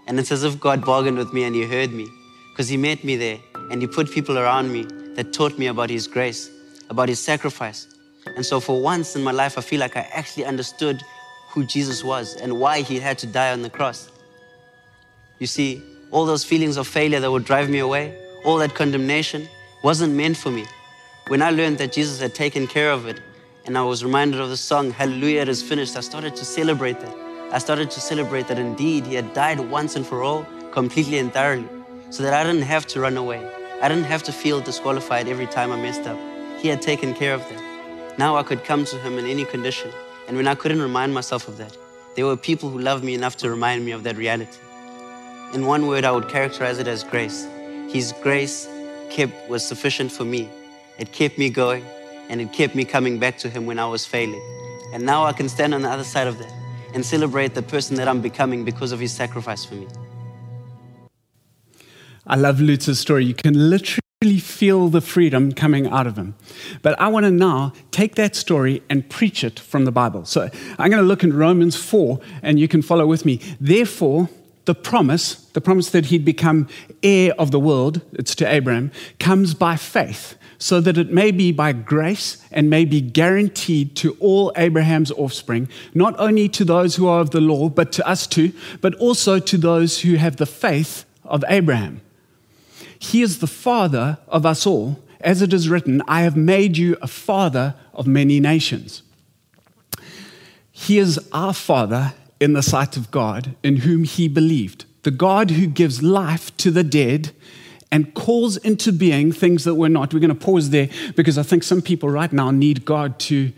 And 0.09 0.19
it's 0.19 0.33
as 0.33 0.43
if 0.43 0.59
God 0.59 0.85
bargained 0.85 1.19
with 1.19 1.33
me 1.33 1.45
and 1.45 1.55
He 1.55 1.63
heard 1.63 1.93
me 1.93 2.09
because 2.51 2.69
He 2.69 2.77
met 2.77 3.05
me 3.05 3.15
there 3.15 3.39
and 3.71 3.81
He 3.81 3.87
put 3.87 4.11
people 4.11 4.39
around 4.39 4.73
me 4.73 4.85
that 5.15 5.33
taught 5.33 5.59
me 5.59 5.67
about 5.67 5.91
His 5.91 6.07
grace, 6.07 6.51
about 6.91 7.09
His 7.09 7.21
sacrifice. 7.21 7.87
And 8.37 8.45
so, 8.45 8.61
for 8.61 8.81
once 8.81 9.17
in 9.17 9.23
my 9.23 9.33
life, 9.33 9.59
I 9.59 9.61
feel 9.61 9.81
like 9.81 9.97
I 9.97 10.09
actually 10.13 10.45
understood 10.45 11.03
who 11.51 11.65
Jesus 11.65 12.05
was 12.05 12.37
and 12.37 12.59
why 12.61 12.83
He 12.83 12.99
had 12.99 13.19
to 13.19 13.27
die 13.27 13.53
on 13.53 13.63
the 13.63 13.71
cross. 13.71 14.11
You 15.39 15.47
see, 15.47 15.83
all 16.11 16.27
those 16.27 16.45
feelings 16.45 16.77
of 16.77 16.87
failure 16.87 17.21
that 17.21 17.31
would 17.31 17.45
drive 17.45 17.69
me 17.69 17.79
away, 17.79 18.17
all 18.45 18.57
that 18.59 18.75
condemnation, 18.75 19.49
wasn't 19.83 20.15
meant 20.15 20.37
for 20.37 20.51
me. 20.51 20.67
When 21.29 21.43
I 21.43 21.51
learned 21.51 21.79
that 21.79 21.93
Jesus 21.93 22.21
had 22.21 22.35
taken 22.35 22.67
care 22.67 22.91
of 22.91 23.07
it, 23.07 23.21
and 23.67 23.77
I 23.77 23.83
was 23.83 24.03
reminded 24.03 24.41
of 24.41 24.49
the 24.49 24.57
song, 24.57 24.91
Hallelujah, 24.91 25.43
it 25.43 25.49
is 25.49 25.63
finished, 25.63 25.97
I 25.97 26.01
started 26.01 26.35
to 26.37 26.45
celebrate 26.45 27.01
that. 27.01 27.15
I 27.53 27.59
started 27.59 27.91
to 27.91 28.01
celebrate 28.01 28.49
that 28.49 28.59
indeed 28.59 29.07
He 29.07 29.15
had 29.15 29.33
died 29.35 29.61
once 29.61 29.97
and 29.97 30.07
for 30.07 30.23
all, 30.23 30.47
completely 30.71 31.19
and 31.19 31.33
thoroughly, 31.33 31.69
so 32.11 32.23
that 32.23 32.35
I 32.35 32.45
didn't 32.45 32.63
have 32.63 32.87
to 32.89 33.01
run 33.01 33.17
away. 33.17 33.58
I 33.81 33.89
didn't 33.89 34.05
have 34.07 34.25
to 34.25 34.33
feel 34.33 34.61
disqualified 34.61 35.29
every 35.29 35.47
time 35.47 35.71
I 35.71 35.77
messed 35.81 36.05
up. 36.09 36.19
He 36.59 36.67
had 36.67 36.83
taken 36.83 37.15
care 37.15 37.33
of 37.33 37.49
that. 37.49 38.19
Now 38.19 38.37
I 38.37 38.43
could 38.43 38.65
come 38.65 38.85
to 38.87 38.97
Him 38.99 39.19
in 39.19 39.25
any 39.25 39.45
condition. 39.45 39.93
And 40.27 40.37
when 40.37 40.49
I 40.49 40.57
couldn't 40.57 40.83
remind 40.83 41.15
myself 41.15 41.47
of 41.47 41.59
that, 41.59 41.77
there 42.17 42.27
were 42.27 42.37
people 42.37 42.71
who 42.71 42.81
loved 42.81 43.05
me 43.05 43.15
enough 43.15 43.37
to 43.37 43.49
remind 43.49 43.85
me 43.85 43.93
of 43.93 44.03
that 44.03 44.17
reality. 44.17 44.59
In 45.55 45.65
one 45.65 45.87
word, 45.87 46.05
I 46.05 46.11
would 46.11 46.29
characterize 46.29 46.81
it 46.81 46.89
as 46.89 47.05
grace. 47.05 47.47
His 47.89 48.13
grace 48.21 48.69
kept, 49.11 49.49
was 49.49 49.65
sufficient 49.65 50.11
for 50.11 50.25
me. 50.25 50.51
It 50.99 51.13
kept 51.13 51.39
me 51.39 51.49
going 51.49 51.85
and 52.29 52.41
it 52.41 52.53
kept 52.53 52.75
me 52.75 52.85
coming 52.85 53.21
back 53.21 53.39
to 53.39 53.49
Him 53.49 53.65
when 53.65 53.79
I 53.79 53.87
was 53.87 54.05
failing. 54.05 54.43
And 54.93 55.05
now 55.05 55.25
I 55.25 55.33
can 55.33 55.49
stand 55.49 55.73
on 55.73 55.83
the 55.83 55.89
other 55.89 56.03
side 56.03 56.27
of 56.27 56.39
that 56.39 56.53
and 56.95 57.07
celebrate 57.07 57.55
the 57.55 57.63
person 57.63 57.95
that 57.97 58.09
I'm 58.09 58.21
becoming 58.21 58.65
because 58.65 58.91
of 58.91 58.99
His 58.99 59.13
sacrifice 59.13 59.65
for 59.65 59.77
me. 59.77 59.87
I 62.29 62.37
love 62.37 62.61
Luther's 62.61 62.99
story. 62.99 63.25
You 63.25 63.33
can 63.33 63.71
literally 63.71 64.39
feel 64.39 64.89
the 64.89 65.01
freedom 65.01 65.53
coming 65.53 65.87
out 65.87 66.07
of 66.07 66.17
him. 66.17 66.35
But 66.83 67.01
I 67.01 67.09
want 67.09 67.25
to 67.25 67.31
now 67.31 67.73
take 67.91 68.17
that 68.17 68.37
story 68.37 68.83
and 68.91 69.09
preach 69.09 69.43
it 69.43 69.59
from 69.59 69.87
the 69.87 69.93
Bible. 69.93 70.27
So 70.27 70.51
I'm 70.79 70.91
going 70.91 71.03
to 71.03 71.09
look 71.09 71.25
in 71.25 71.33
Romans 71.33 71.75
4, 71.75 72.21
and 72.43 72.61
you 72.61 72.69
can 72.69 72.83
follow 72.83 73.07
with 73.07 73.25
me. 73.25 73.41
Therefore, 73.59 74.29
the 74.67 74.75
promise, 74.75 75.37
the 75.55 75.63
promise 75.63 75.89
that 75.91 76.07
he'd 76.07 76.27
become 76.27 76.69
heir 77.03 77.33
of 77.39 77.51
the 77.51 77.59
world, 77.59 78.03
it's 78.13 78.35
to 78.35 78.47
Abraham, 78.47 78.93
comes 79.19 79.55
by 79.55 79.77
faith, 79.77 80.37
so 80.59 80.83
that 80.83 80.99
it 80.99 81.11
may 81.11 81.31
be 81.31 81.51
by 81.51 81.73
grace 81.73 82.45
and 82.53 82.69
may 82.69 82.85
be 82.85 83.01
guaranteed 83.01 83.97
to 83.97 84.19
all 84.21 84.53
Abraham's 84.57 85.13
offspring, 85.13 85.67
not 85.95 86.15
only 86.19 86.51
to 86.51 86.65
those 86.67 86.97
who 86.97 87.07
are 87.07 87.21
of 87.21 87.31
the 87.31 87.41
law, 87.41 87.71
but 87.71 87.91
to 87.93 88.07
us 88.07 88.27
too, 88.27 88.53
but 88.83 88.95
also 88.97 89.39
to 89.39 89.57
those 89.57 90.01
who 90.03 90.17
have 90.17 90.37
the 90.37 90.45
faith 90.45 91.07
of 91.25 91.43
Abraham. 91.49 92.03
He 92.99 93.23
is 93.23 93.39
the 93.39 93.47
father 93.47 94.19
of 94.29 94.45
us 94.45 94.67
all. 94.67 95.01
As 95.21 95.43
it 95.43 95.53
is 95.53 95.69
written, 95.69 96.03
I 96.07 96.23
have 96.23 96.37
made 96.37 96.77
you 96.77 96.97
a 97.03 97.09
father 97.09 97.75
of 97.93 98.07
many 98.07 98.39
nations. 98.41 99.03
He 100.71 100.99
is 100.99 101.19
our 101.33 101.53
father 101.53 102.15
in 102.39 102.53
the 102.53 102.63
sight 102.63 102.97
of 102.97 103.11
God, 103.11 103.57
in 103.65 103.79
whom 103.79 104.05
he 104.05 104.29
believed. 104.29 104.85
The 105.03 105.11
God 105.11 105.51
who 105.51 105.67
gives 105.67 106.03
life 106.03 106.57
to 106.59 106.71
the 106.71 106.85
dead 106.85 107.33
and 107.91 108.15
calls 108.15 108.57
into 108.59 108.93
being 108.93 109.33
things 109.33 109.65
that 109.65 109.75
were 109.75 109.89
not. 109.89 110.13
We're 110.13 110.21
going 110.21 110.29
to 110.29 110.35
pause 110.35 110.71
there 110.71 110.89
because 111.17 111.39
I 111.39 111.43
think 111.43 111.63
some 111.63 111.83
people 111.83 112.11
right 112.11 112.33
now 112.33 112.51
need 112.51 112.85
God 112.85 113.19
to 113.21 113.53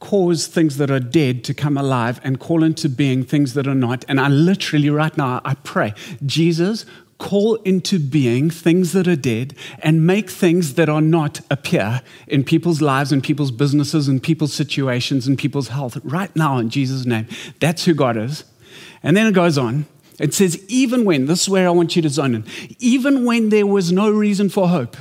cause 0.00 0.48
things 0.48 0.78
that 0.78 0.90
are 0.90 1.00
dead 1.00 1.44
to 1.44 1.54
come 1.54 1.78
alive 1.78 2.20
and 2.24 2.40
call 2.40 2.64
into 2.64 2.88
being 2.88 3.24
things 3.24 3.54
that 3.54 3.68
are 3.68 3.74
not. 3.74 4.04
And 4.08 4.20
I 4.20 4.28
literally, 4.28 4.90
right 4.90 5.16
now, 5.16 5.40
I 5.44 5.54
pray, 5.54 5.94
Jesus, 6.26 6.84
call 7.22 7.54
into 7.62 8.00
being 8.00 8.50
things 8.50 8.90
that 8.92 9.06
are 9.06 9.14
dead 9.14 9.54
and 9.78 10.04
make 10.04 10.28
things 10.28 10.74
that 10.74 10.88
are 10.88 11.00
not 11.00 11.40
appear 11.52 12.02
in 12.26 12.42
people's 12.42 12.82
lives 12.82 13.12
and 13.12 13.22
people's 13.22 13.52
businesses 13.52 14.08
and 14.08 14.20
people's 14.20 14.52
situations 14.52 15.28
and 15.28 15.38
people's 15.38 15.68
health 15.68 15.96
right 16.02 16.34
now 16.34 16.58
in 16.58 16.68
Jesus' 16.68 17.06
name. 17.06 17.28
That's 17.60 17.84
who 17.84 17.94
God 17.94 18.16
is. 18.16 18.44
And 19.04 19.16
then 19.16 19.28
it 19.28 19.34
goes 19.34 19.56
on. 19.56 19.86
It 20.18 20.34
says, 20.34 20.64
even 20.66 21.04
when, 21.04 21.26
this 21.26 21.42
is 21.42 21.48
where 21.48 21.68
I 21.68 21.70
want 21.70 21.94
you 21.94 22.02
to 22.02 22.08
zone 22.08 22.34
in, 22.34 22.44
even 22.80 23.24
when 23.24 23.50
there 23.50 23.68
was 23.68 23.92
no 23.92 24.10
reason 24.10 24.48
for 24.48 24.68
hope, 24.68 24.96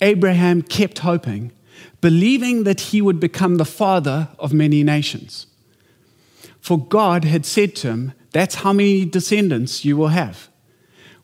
Abraham 0.00 0.62
kept 0.62 0.98
hoping 0.98 1.52
believing 2.00 2.64
that 2.64 2.80
he 2.80 3.00
would 3.00 3.20
become 3.20 3.56
the 3.56 3.64
father 3.64 4.28
of 4.38 4.52
many 4.52 4.82
nations. 4.82 5.46
For 6.60 6.78
God 6.78 7.24
had 7.24 7.46
said 7.46 7.76
to 7.76 7.88
him, 7.88 8.12
That's 8.32 8.56
how 8.56 8.72
many 8.72 9.04
descendants 9.04 9.84
you 9.84 9.96
will 9.96 10.08
have. 10.08 10.49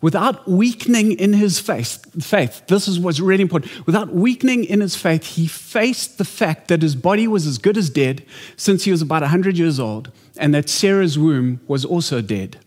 Without 0.07 0.47
weakening 0.47 1.11
in 1.19 1.33
his 1.33 1.59
faith, 1.59 2.07
faith, 2.25 2.65
this 2.69 2.87
is 2.87 3.01
what's 3.01 3.19
really 3.19 3.43
important. 3.43 3.85
Without 3.87 4.15
weakening 4.15 4.63
in 4.63 4.81
his 4.81 4.95
faith, 4.95 5.25
he 5.25 5.49
faced 5.49 6.17
the 6.17 6.25
fact 6.25 6.69
that 6.69 6.81
his 6.81 6.95
body 6.95 7.27
was 7.27 7.45
as 7.45 7.59
good 7.59 7.77
as 7.77 7.91
dead 7.91 8.25
since 8.57 8.85
he 8.85 8.93
was 8.93 9.03
about 9.03 9.23
100 9.23 9.59
years 9.59 9.81
old, 9.81 10.13
and 10.37 10.55
that 10.55 10.69
Sarah's 10.69 11.19
womb 11.19 11.59
was 11.67 11.85
also 11.85 12.21
dead. 12.23 12.61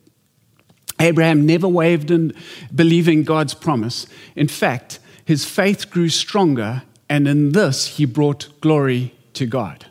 Abraham 0.99 1.45
never 1.45 1.65
wavered 1.65 2.11
in 2.11 2.33
believing 2.75 3.23
God's 3.23 3.53
promise. 3.53 4.05
In 4.35 4.49
fact, 4.49 4.99
his 5.23 5.45
faith 5.45 5.89
grew 5.89 6.09
stronger, 6.09 6.83
and 7.07 7.25
in 7.25 7.53
this 7.53 7.95
he 7.95 8.03
brought 8.03 8.49
glory 8.59 9.13
to 9.35 9.45
God. 9.45 9.85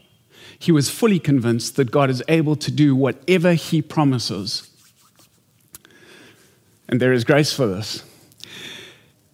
He 0.59 0.71
was 0.71 0.90
fully 0.90 1.19
convinced 1.19 1.76
that 1.76 1.90
God 1.90 2.11
is 2.11 2.23
able 2.28 2.57
to 2.57 2.71
do 2.71 2.95
whatever 2.95 3.55
he 3.55 3.81
promises. 3.81 4.68
And 6.88 7.00
there 7.00 7.12
is 7.12 7.25
grace 7.25 7.52
for 7.52 7.66
this. 7.66 8.02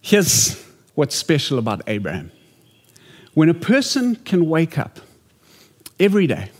Here's 0.00 0.62
what's 0.94 1.14
special 1.14 1.58
about 1.58 1.82
Abraham. 1.86 2.30
When 3.34 3.48
a 3.48 3.54
person 3.54 4.16
can 4.16 4.48
wake 4.48 4.78
up 4.78 5.00
every 5.98 6.26
day, 6.26 6.50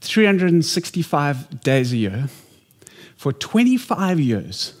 365 0.00 1.60
days 1.60 1.92
a 1.92 1.96
year, 1.96 2.28
for 3.16 3.32
25 3.32 4.18
years, 4.18 4.74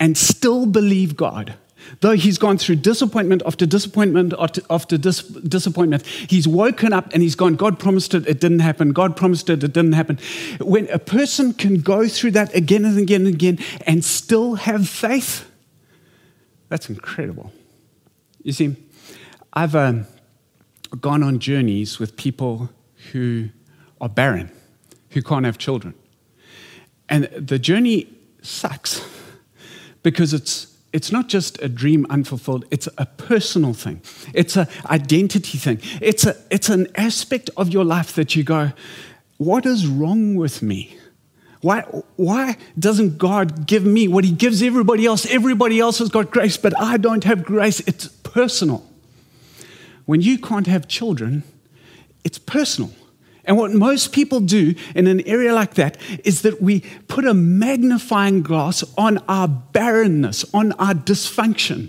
and 0.00 0.18
still 0.18 0.66
believe 0.66 1.16
God, 1.16 1.54
Though 2.00 2.12
he's 2.12 2.38
gone 2.38 2.58
through 2.58 2.76
disappointment 2.76 3.42
after 3.46 3.66
disappointment 3.66 4.34
after, 4.70 4.98
dis- 4.98 5.22
disappointment, 5.22 6.06
he's 6.06 6.48
woken 6.48 6.92
up 6.92 7.12
and 7.12 7.22
he's 7.22 7.34
gone, 7.34 7.54
God 7.54 7.78
promised 7.78 8.14
it, 8.14 8.26
it 8.26 8.40
didn't 8.40 8.60
happen. 8.60 8.92
God 8.92 9.16
promised 9.16 9.48
it, 9.50 9.62
it 9.62 9.72
didn't 9.72 9.92
happen. 9.92 10.18
When 10.60 10.88
a 10.90 10.98
person 10.98 11.52
can 11.52 11.80
go 11.80 12.08
through 12.08 12.32
that 12.32 12.54
again 12.54 12.84
and 12.84 12.98
again 12.98 13.26
and 13.26 13.34
again 13.34 13.58
and 13.86 14.04
still 14.04 14.54
have 14.54 14.88
faith, 14.88 15.48
that's 16.68 16.88
incredible. 16.88 17.52
You 18.42 18.52
see, 18.52 18.76
I've 19.52 19.76
um, 19.76 20.06
gone 21.00 21.22
on 21.22 21.38
journeys 21.38 21.98
with 21.98 22.16
people 22.16 22.70
who 23.12 23.50
are 24.00 24.08
barren, 24.08 24.50
who 25.10 25.22
can't 25.22 25.44
have 25.44 25.58
children. 25.58 25.94
And 27.08 27.24
the 27.24 27.58
journey 27.58 28.08
sucks 28.40 29.06
because 30.02 30.32
it's 30.34 30.71
it's 30.92 31.10
not 31.10 31.28
just 31.28 31.60
a 31.62 31.68
dream 31.68 32.06
unfulfilled, 32.10 32.64
it's 32.70 32.88
a 32.98 33.06
personal 33.06 33.72
thing. 33.72 34.02
It's 34.34 34.56
an 34.56 34.68
identity 34.86 35.58
thing. 35.58 35.80
It's, 36.00 36.26
a, 36.26 36.36
it's 36.50 36.68
an 36.68 36.88
aspect 36.96 37.50
of 37.56 37.72
your 37.72 37.84
life 37.84 38.14
that 38.14 38.36
you 38.36 38.44
go, 38.44 38.72
what 39.38 39.66
is 39.66 39.86
wrong 39.86 40.34
with 40.34 40.62
me? 40.62 40.96
Why, 41.62 41.82
why 42.16 42.56
doesn't 42.78 43.18
God 43.18 43.66
give 43.66 43.84
me 43.84 44.08
what 44.08 44.24
He 44.24 44.32
gives 44.32 44.62
everybody 44.62 45.06
else? 45.06 45.26
Everybody 45.26 45.80
else 45.80 45.98
has 46.00 46.08
got 46.08 46.30
grace, 46.30 46.56
but 46.56 46.78
I 46.78 46.96
don't 46.96 47.24
have 47.24 47.44
grace. 47.44 47.80
It's 47.80 48.08
personal. 48.08 48.86
When 50.04 50.20
you 50.20 50.38
can't 50.38 50.66
have 50.66 50.88
children, 50.88 51.44
it's 52.24 52.38
personal. 52.38 52.90
And 53.44 53.56
what 53.56 53.72
most 53.72 54.12
people 54.12 54.40
do 54.40 54.74
in 54.94 55.06
an 55.06 55.20
area 55.22 55.52
like 55.52 55.74
that 55.74 55.98
is 56.24 56.42
that 56.42 56.62
we 56.62 56.80
put 57.08 57.26
a 57.26 57.34
magnifying 57.34 58.42
glass 58.42 58.84
on 58.96 59.18
our 59.28 59.48
barrenness, 59.48 60.44
on 60.54 60.72
our 60.72 60.94
dysfunction, 60.94 61.88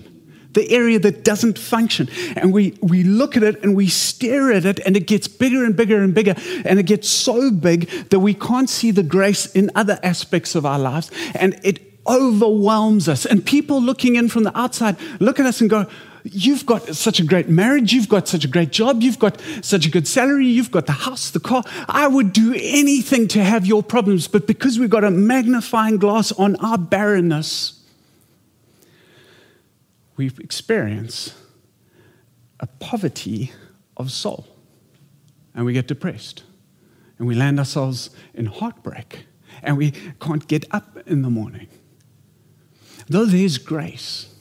the 0.54 0.70
area 0.72 1.00
that 1.00 1.24
doesn't 1.24 1.60
function. 1.60 2.10
And 2.36 2.54
we, 2.54 2.78
we 2.82 3.04
look 3.04 3.38
at 3.38 3.44
it 3.44 3.62
and 3.64 3.76
we 3.76 3.88
stare 3.88 4.52
at 4.52 4.66
it, 4.66 4.80
and 4.80 4.98
it 4.98 5.06
gets 5.06 5.28
bigger 5.28 5.64
and 5.64 5.76
bigger 5.76 6.02
and 6.02 6.14
bigger. 6.14 6.36
And 6.66 6.80
it 6.80 6.84
gets 6.84 7.08
so 7.08 7.52
big 7.52 7.90
that 8.10 8.20
we 8.20 8.34
can't 8.34 8.70
see 8.70 8.92
the 8.92 9.04
grace 9.04 9.46
in 9.48 9.70
other 9.76 10.00
aspects 10.02 10.56
of 10.56 10.66
our 10.66 10.80
lives. 10.80 11.12
And 11.36 11.60
it 11.64 11.82
overwhelms 12.08 13.08
us. 13.08 13.26
And 13.26 13.46
people 13.46 13.82
looking 13.82 14.16
in 14.16 14.28
from 14.28 14.44
the 14.44 14.58
outside 14.58 14.98
look 15.20 15.40
at 15.40 15.46
us 15.46 15.62
and 15.62 15.70
go, 15.70 15.88
You've 16.24 16.66
got 16.66 16.96
such 16.96 17.20
a 17.20 17.24
great 17.24 17.50
marriage. 17.50 17.92
You've 17.92 18.08
got 18.08 18.30
such 18.30 18.46
a 18.46 18.48
great 18.48 18.72
job. 18.72 19.02
You've 19.02 19.20
got 19.20 19.42
such 19.62 19.86
a 19.86 19.90
good 19.90 20.08
salary. 20.08 20.48
You've 20.48 20.72
got 20.72 20.86
the 20.86 20.94
house, 20.94 21.30
the 21.30 21.40
car. 21.40 21.64
I 21.90 22.08
would 22.08 22.32
do 22.32 22.54
anything 22.58 23.28
to 23.30 23.44
have 23.44 23.66
your 23.66 23.84
problems. 23.84 24.28
But 24.28 24.48
because 24.48 24.80
we've 24.80 24.90
got 24.90 25.04
a 25.04 25.12
magnifying 25.12 25.98
glass 25.98 26.32
on 26.32 26.56
our 26.58 26.78
barrenness, 26.78 27.84
we 30.16 30.28
experience 30.40 31.34
a 32.60 32.68
poverty 32.68 33.52
of 33.98 34.12
soul. 34.12 34.48
And 35.54 35.66
we 35.66 35.74
get 35.74 35.88
depressed. 35.88 36.44
And 37.20 37.28
we 37.28 37.36
land 37.36 37.60
ourselves 37.60 38.10
in 38.34 38.46
heartbreak. 38.46 39.26
And 39.62 39.78
we 39.78 39.92
can't 40.22 40.48
get 40.48 40.66
up 40.72 40.98
in 41.06 41.22
the 41.22 41.30
morning. 41.30 41.68
Though 43.10 43.26
there's 43.26 43.58
grace, 43.58 44.33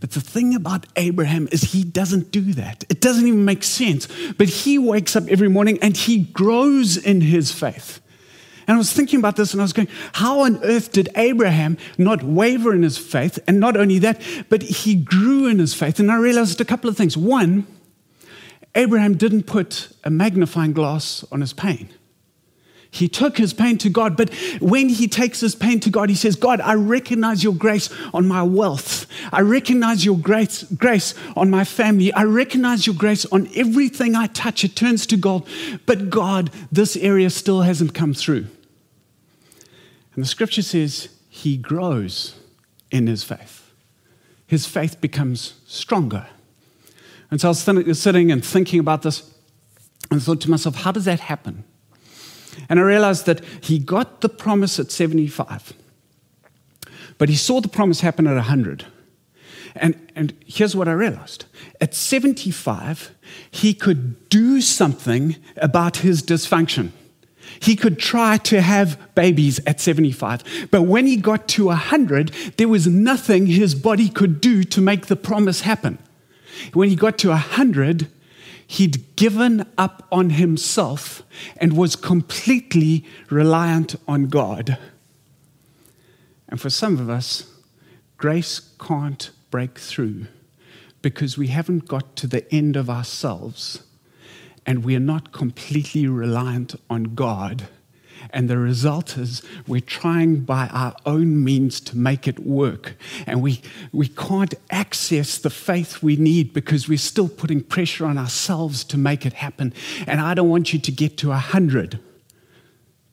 but 0.00 0.12
the 0.12 0.20
thing 0.20 0.54
about 0.54 0.86
Abraham 0.96 1.46
is 1.52 1.60
he 1.60 1.84
doesn't 1.84 2.32
do 2.32 2.54
that. 2.54 2.84
It 2.88 3.02
doesn't 3.02 3.26
even 3.26 3.44
make 3.44 3.62
sense. 3.62 4.08
But 4.38 4.48
he 4.48 4.78
wakes 4.78 5.14
up 5.14 5.28
every 5.28 5.48
morning 5.48 5.78
and 5.82 5.94
he 5.94 6.24
grows 6.24 6.96
in 6.96 7.20
his 7.20 7.52
faith. 7.52 8.00
And 8.66 8.76
I 8.76 8.78
was 8.78 8.92
thinking 8.92 9.18
about 9.18 9.36
this 9.36 9.52
and 9.52 9.60
I 9.60 9.64
was 9.64 9.72
going, 9.72 9.88
how 10.12 10.40
on 10.40 10.62
earth 10.64 10.92
did 10.92 11.10
Abraham 11.16 11.76
not 11.98 12.22
waver 12.22 12.74
in 12.74 12.82
his 12.82 12.96
faith? 12.96 13.38
And 13.46 13.60
not 13.60 13.76
only 13.76 13.98
that, 13.98 14.22
but 14.48 14.62
he 14.62 14.94
grew 14.94 15.48
in 15.48 15.58
his 15.58 15.74
faith. 15.74 16.00
And 16.00 16.10
I 16.10 16.16
realized 16.16 16.60
a 16.60 16.64
couple 16.64 16.88
of 16.88 16.96
things. 16.96 17.16
One, 17.16 17.66
Abraham 18.74 19.16
didn't 19.16 19.42
put 19.42 19.88
a 20.04 20.10
magnifying 20.10 20.72
glass 20.72 21.24
on 21.30 21.40
his 21.40 21.52
pain. 21.52 21.90
He 22.92 23.08
took 23.08 23.38
his 23.38 23.52
pain 23.52 23.78
to 23.78 23.88
God, 23.88 24.16
but 24.16 24.34
when 24.60 24.88
he 24.88 25.06
takes 25.06 25.38
his 25.38 25.54
pain 25.54 25.78
to 25.80 25.90
God, 25.90 26.08
he 26.08 26.16
says, 26.16 26.34
God, 26.34 26.60
I 26.60 26.74
recognize 26.74 27.44
your 27.44 27.54
grace 27.54 27.88
on 28.12 28.26
my 28.26 28.42
wealth. 28.42 29.06
I 29.32 29.42
recognize 29.42 30.04
your 30.04 30.18
grace, 30.18 30.64
grace 30.64 31.14
on 31.36 31.50
my 31.50 31.62
family. 31.62 32.12
I 32.12 32.24
recognize 32.24 32.86
your 32.88 32.96
grace 32.96 33.24
on 33.26 33.48
everything 33.54 34.16
I 34.16 34.26
touch. 34.26 34.64
It 34.64 34.74
turns 34.74 35.06
to 35.06 35.16
gold. 35.16 35.48
But 35.86 36.10
God, 36.10 36.50
this 36.72 36.96
area 36.96 37.30
still 37.30 37.62
hasn't 37.62 37.94
come 37.94 38.12
through. 38.12 38.48
And 40.16 40.24
the 40.24 40.28
scripture 40.28 40.62
says 40.62 41.10
he 41.28 41.56
grows 41.56 42.34
in 42.90 43.06
his 43.06 43.22
faith. 43.22 43.70
His 44.48 44.66
faith 44.66 45.00
becomes 45.00 45.54
stronger. 45.64 46.26
And 47.30 47.40
so 47.40 47.48
I 47.48 47.50
was 47.50 48.00
sitting 48.00 48.32
and 48.32 48.44
thinking 48.44 48.80
about 48.80 49.02
this 49.02 49.32
and 50.10 50.20
thought 50.20 50.40
to 50.40 50.50
myself, 50.50 50.74
how 50.74 50.90
does 50.90 51.04
that 51.04 51.20
happen? 51.20 51.62
And 52.68 52.78
I 52.78 52.82
realized 52.82 53.26
that 53.26 53.44
he 53.60 53.78
got 53.78 54.20
the 54.20 54.28
promise 54.28 54.78
at 54.78 54.90
75, 54.90 55.72
but 57.18 57.28
he 57.28 57.36
saw 57.36 57.60
the 57.60 57.68
promise 57.68 58.00
happen 58.00 58.26
at 58.26 58.34
100. 58.34 58.86
And, 59.74 60.10
and 60.16 60.34
here's 60.46 60.74
what 60.74 60.88
I 60.88 60.92
realized 60.92 61.44
at 61.80 61.94
75, 61.94 63.14
he 63.50 63.72
could 63.74 64.28
do 64.28 64.60
something 64.60 65.36
about 65.56 65.98
his 65.98 66.22
dysfunction. 66.22 66.90
He 67.60 67.76
could 67.76 67.98
try 67.98 68.36
to 68.38 68.60
have 68.60 68.98
babies 69.14 69.60
at 69.66 69.80
75. 69.80 70.68
But 70.70 70.82
when 70.82 71.06
he 71.06 71.16
got 71.16 71.48
to 71.48 71.66
100, 71.66 72.28
there 72.56 72.68
was 72.68 72.86
nothing 72.86 73.46
his 73.46 73.74
body 73.74 74.08
could 74.08 74.40
do 74.40 74.62
to 74.64 74.80
make 74.80 75.06
the 75.06 75.16
promise 75.16 75.62
happen. 75.62 75.98
When 76.72 76.88
he 76.88 76.96
got 76.96 77.18
to 77.18 77.28
100, 77.30 78.08
He'd 78.70 79.16
given 79.16 79.66
up 79.76 80.06
on 80.12 80.30
himself 80.30 81.24
and 81.56 81.76
was 81.76 81.96
completely 81.96 83.04
reliant 83.28 83.96
on 84.06 84.28
God. 84.28 84.78
And 86.48 86.60
for 86.60 86.70
some 86.70 87.00
of 87.00 87.10
us, 87.10 87.52
grace 88.16 88.60
can't 88.78 89.32
break 89.50 89.76
through 89.76 90.28
because 91.02 91.36
we 91.36 91.48
haven't 91.48 91.88
got 91.88 92.14
to 92.14 92.28
the 92.28 92.48
end 92.54 92.76
of 92.76 92.88
ourselves 92.88 93.82
and 94.64 94.84
we 94.84 94.94
are 94.94 95.00
not 95.00 95.32
completely 95.32 96.06
reliant 96.06 96.76
on 96.88 97.16
God 97.16 97.66
and 98.30 98.48
the 98.48 98.58
result 98.58 99.16
is 99.16 99.42
we're 99.66 99.80
trying 99.80 100.40
by 100.40 100.68
our 100.68 100.94
own 101.06 101.42
means 101.42 101.80
to 101.80 101.96
make 101.96 102.28
it 102.28 102.38
work. 102.40 102.96
And 103.26 103.42
we, 103.42 103.62
we 103.92 104.08
can't 104.08 104.54
access 104.70 105.38
the 105.38 105.50
faith 105.50 106.02
we 106.02 106.16
need 106.16 106.52
because 106.52 106.88
we're 106.88 106.98
still 106.98 107.28
putting 107.28 107.62
pressure 107.62 108.04
on 108.04 108.18
ourselves 108.18 108.84
to 108.84 108.98
make 108.98 109.24
it 109.24 109.32
happen. 109.32 109.72
And 110.06 110.20
I 110.20 110.34
don't 110.34 110.48
want 110.48 110.72
you 110.72 110.78
to 110.78 110.92
get 110.92 111.16
to 111.18 111.28
100 111.28 111.98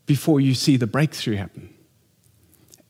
before 0.06 0.40
you 0.40 0.54
see 0.54 0.78
the 0.78 0.88
breakthrough 0.88 1.36
happen. 1.36 1.74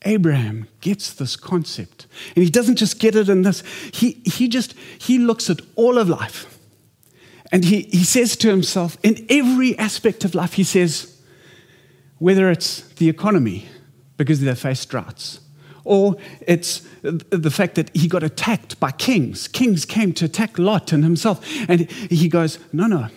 Abraham 0.02 0.68
gets 0.80 1.12
this 1.12 1.36
concept. 1.36 2.06
And 2.36 2.44
he 2.44 2.50
doesn't 2.50 2.76
just 2.76 3.00
get 3.00 3.16
it 3.16 3.28
in 3.28 3.42
this, 3.42 3.62
he, 3.92 4.22
he 4.24 4.48
just 4.48 4.74
he 4.98 5.18
looks 5.18 5.50
at 5.50 5.60
all 5.76 5.98
of 5.98 6.08
life. 6.08 6.58
And 7.50 7.64
he, 7.64 7.82
he 7.82 8.04
says 8.04 8.36
to 8.36 8.48
himself, 8.48 8.98
in 9.02 9.26
every 9.30 9.76
aspect 9.78 10.24
of 10.24 10.34
life, 10.34 10.54
he 10.54 10.64
says, 10.64 11.17
whether 12.18 12.50
it's 12.50 12.82
the 12.94 13.08
economy, 13.08 13.68
because 14.16 14.40
they 14.40 14.54
face 14.54 14.84
droughts, 14.84 15.40
Or 15.84 16.16
it's 16.46 16.82
the 17.02 17.50
fact 17.50 17.76
that 17.76 17.90
he 17.94 18.08
got 18.08 18.22
attacked 18.22 18.78
by 18.78 18.90
kings. 18.90 19.48
Kings 19.48 19.86
came 19.86 20.12
to 20.14 20.26
attack 20.26 20.58
Lot 20.58 20.92
and 20.92 21.02
himself. 21.02 21.40
And 21.68 21.90
he 21.90 22.28
goes, 22.28 22.58
No, 22.72 22.86
no. 22.86 23.08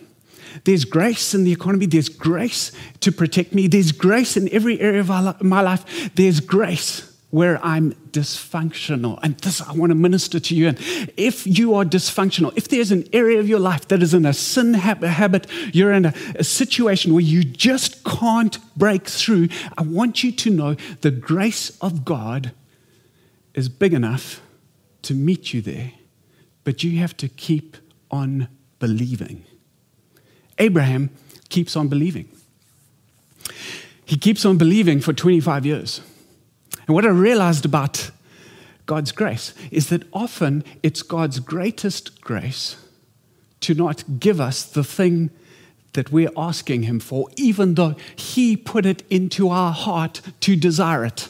There's 0.63 0.85
grace 0.85 1.33
in 1.33 1.43
the 1.43 1.51
economy. 1.51 1.85
There's 1.85 2.09
grace 2.09 2.71
to 2.99 3.11
protect 3.11 3.53
me. 3.53 3.67
There's 3.67 3.91
grace 3.91 4.37
in 4.37 4.47
every 4.53 4.79
area 4.79 5.01
of 5.01 5.41
my 5.41 5.61
life. 5.61 6.11
There's 6.15 6.39
grace 6.39 7.10
where 7.31 7.63
I'm 7.65 7.93
dysfunctional. 8.11 9.17
And 9.23 9.37
this, 9.39 9.61
I 9.61 9.71
want 9.71 9.89
to 9.89 9.95
minister 9.95 10.39
to 10.39 10.55
you. 10.55 10.67
And 10.67 10.79
if 11.17 11.47
you 11.47 11.73
are 11.75 11.85
dysfunctional, 11.85 12.53
if 12.55 12.67
there's 12.67 12.91
an 12.91 13.07
area 13.13 13.39
of 13.39 13.47
your 13.47 13.59
life 13.59 13.87
that 13.87 14.03
is 14.03 14.13
in 14.13 14.25
a 14.25 14.33
sin 14.33 14.73
habit, 14.73 15.47
you're 15.73 15.93
in 15.93 16.05
a, 16.05 16.13
a 16.35 16.43
situation 16.43 17.13
where 17.13 17.23
you 17.23 17.43
just 17.43 18.03
can't 18.03 18.57
break 18.77 19.07
through, 19.07 19.47
I 19.77 19.83
want 19.83 20.23
you 20.23 20.31
to 20.33 20.49
know 20.49 20.75
the 20.99 21.11
grace 21.11 21.77
of 21.79 22.05
God 22.05 22.51
is 23.53 23.69
big 23.69 23.93
enough 23.93 24.41
to 25.03 25.13
meet 25.13 25.53
you 25.53 25.61
there, 25.61 25.93
but 26.63 26.83
you 26.83 26.99
have 26.99 27.15
to 27.17 27.29
keep 27.29 27.77
on 28.11 28.49
believing. 28.79 29.45
Abraham 30.59 31.09
keeps 31.49 31.75
on 31.75 31.87
believing. 31.87 32.29
He 34.05 34.17
keeps 34.17 34.45
on 34.45 34.57
believing 34.57 34.99
for 34.99 35.13
25 35.13 35.65
years. 35.65 36.01
And 36.91 36.95
what 36.97 37.05
I 37.05 37.07
realized 37.07 37.63
about 37.63 38.11
God's 38.85 39.13
grace 39.13 39.53
is 39.71 39.87
that 39.87 40.03
often 40.11 40.61
it's 40.83 41.03
God's 41.03 41.39
greatest 41.39 42.19
grace 42.19 42.75
to 43.61 43.73
not 43.73 44.19
give 44.19 44.41
us 44.41 44.63
the 44.63 44.83
thing 44.83 45.29
that 45.93 46.11
we're 46.11 46.33
asking 46.35 46.83
Him 46.83 46.99
for, 46.99 47.29
even 47.37 47.75
though 47.75 47.95
He 48.17 48.57
put 48.57 48.85
it 48.85 49.05
into 49.09 49.47
our 49.47 49.71
heart 49.71 50.19
to 50.41 50.57
desire 50.57 51.05
it. 51.05 51.29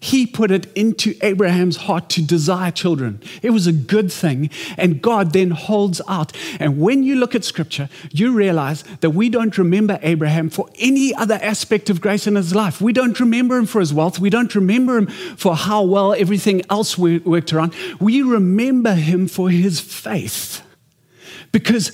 He 0.00 0.26
put 0.26 0.50
it 0.50 0.66
into 0.74 1.14
Abraham's 1.22 1.76
heart 1.76 2.08
to 2.10 2.22
desire 2.22 2.70
children. 2.70 3.20
It 3.42 3.50
was 3.50 3.66
a 3.66 3.72
good 3.72 4.12
thing, 4.12 4.50
and 4.76 5.02
God 5.02 5.32
then 5.32 5.50
holds 5.50 6.00
out. 6.08 6.32
And 6.60 6.78
when 6.78 7.02
you 7.02 7.16
look 7.16 7.34
at 7.34 7.44
scripture, 7.44 7.88
you 8.10 8.32
realize 8.32 8.84
that 9.00 9.10
we 9.10 9.28
don't 9.28 9.56
remember 9.58 9.98
Abraham 10.02 10.50
for 10.50 10.68
any 10.78 11.14
other 11.14 11.38
aspect 11.42 11.90
of 11.90 12.00
grace 12.00 12.26
in 12.26 12.36
his 12.36 12.54
life. 12.54 12.80
We 12.80 12.92
don't 12.92 13.18
remember 13.18 13.58
him 13.58 13.66
for 13.66 13.80
his 13.80 13.92
wealth. 13.92 14.18
We 14.18 14.30
don't 14.30 14.54
remember 14.54 14.98
him 14.98 15.06
for 15.08 15.56
how 15.56 15.82
well 15.82 16.12
everything 16.14 16.62
else 16.70 16.96
worked 16.96 17.52
around. 17.52 17.74
We 18.00 18.22
remember 18.22 18.94
him 18.94 19.26
for 19.28 19.50
his 19.50 19.80
faith. 19.80 20.62
Because 21.50 21.92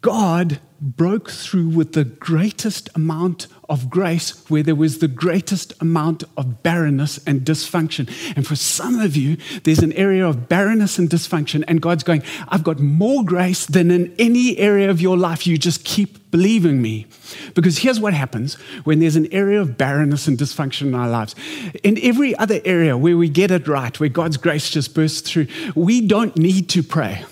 God 0.00 0.60
broke 0.80 1.30
through 1.30 1.68
with 1.68 1.92
the 1.94 2.04
greatest 2.04 2.88
amount 2.94 3.48
of 3.68 3.90
grace 3.90 4.48
where 4.48 4.62
there 4.62 4.74
was 4.74 4.98
the 4.98 5.08
greatest 5.08 5.72
amount 5.80 6.24
of 6.36 6.62
barrenness 6.62 7.18
and 7.26 7.40
dysfunction. 7.40 8.08
And 8.36 8.46
for 8.46 8.56
some 8.56 8.98
of 9.00 9.16
you, 9.16 9.36
there's 9.64 9.80
an 9.80 9.92
area 9.94 10.26
of 10.26 10.48
barrenness 10.48 10.98
and 10.98 11.08
dysfunction, 11.08 11.64
and 11.66 11.80
God's 11.80 12.04
going, 12.04 12.22
I've 12.48 12.64
got 12.64 12.78
more 12.78 13.24
grace 13.24 13.66
than 13.66 13.90
in 13.90 14.14
any 14.18 14.56
area 14.58 14.90
of 14.90 15.00
your 15.00 15.16
life. 15.16 15.46
You 15.46 15.58
just 15.58 15.84
keep 15.84 16.30
believing 16.30 16.82
me. 16.82 17.06
Because 17.54 17.78
here's 17.78 17.98
what 17.98 18.14
happens 18.14 18.54
when 18.84 19.00
there's 19.00 19.16
an 19.16 19.32
area 19.32 19.60
of 19.60 19.78
barrenness 19.78 20.28
and 20.28 20.38
dysfunction 20.38 20.82
in 20.82 20.94
our 20.94 21.08
lives. 21.08 21.34
In 21.82 21.98
every 22.02 22.36
other 22.36 22.60
area 22.64 22.96
where 22.96 23.16
we 23.16 23.28
get 23.28 23.50
it 23.50 23.66
right, 23.66 23.98
where 23.98 24.08
God's 24.08 24.36
grace 24.36 24.70
just 24.70 24.94
bursts 24.94 25.30
through, 25.30 25.46
we 25.74 26.06
don't 26.06 26.36
need 26.36 26.68
to 26.70 26.82
pray. 26.82 27.24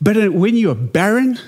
But 0.00 0.32
when 0.32 0.56
you're 0.56 0.74
barren, 0.74 1.38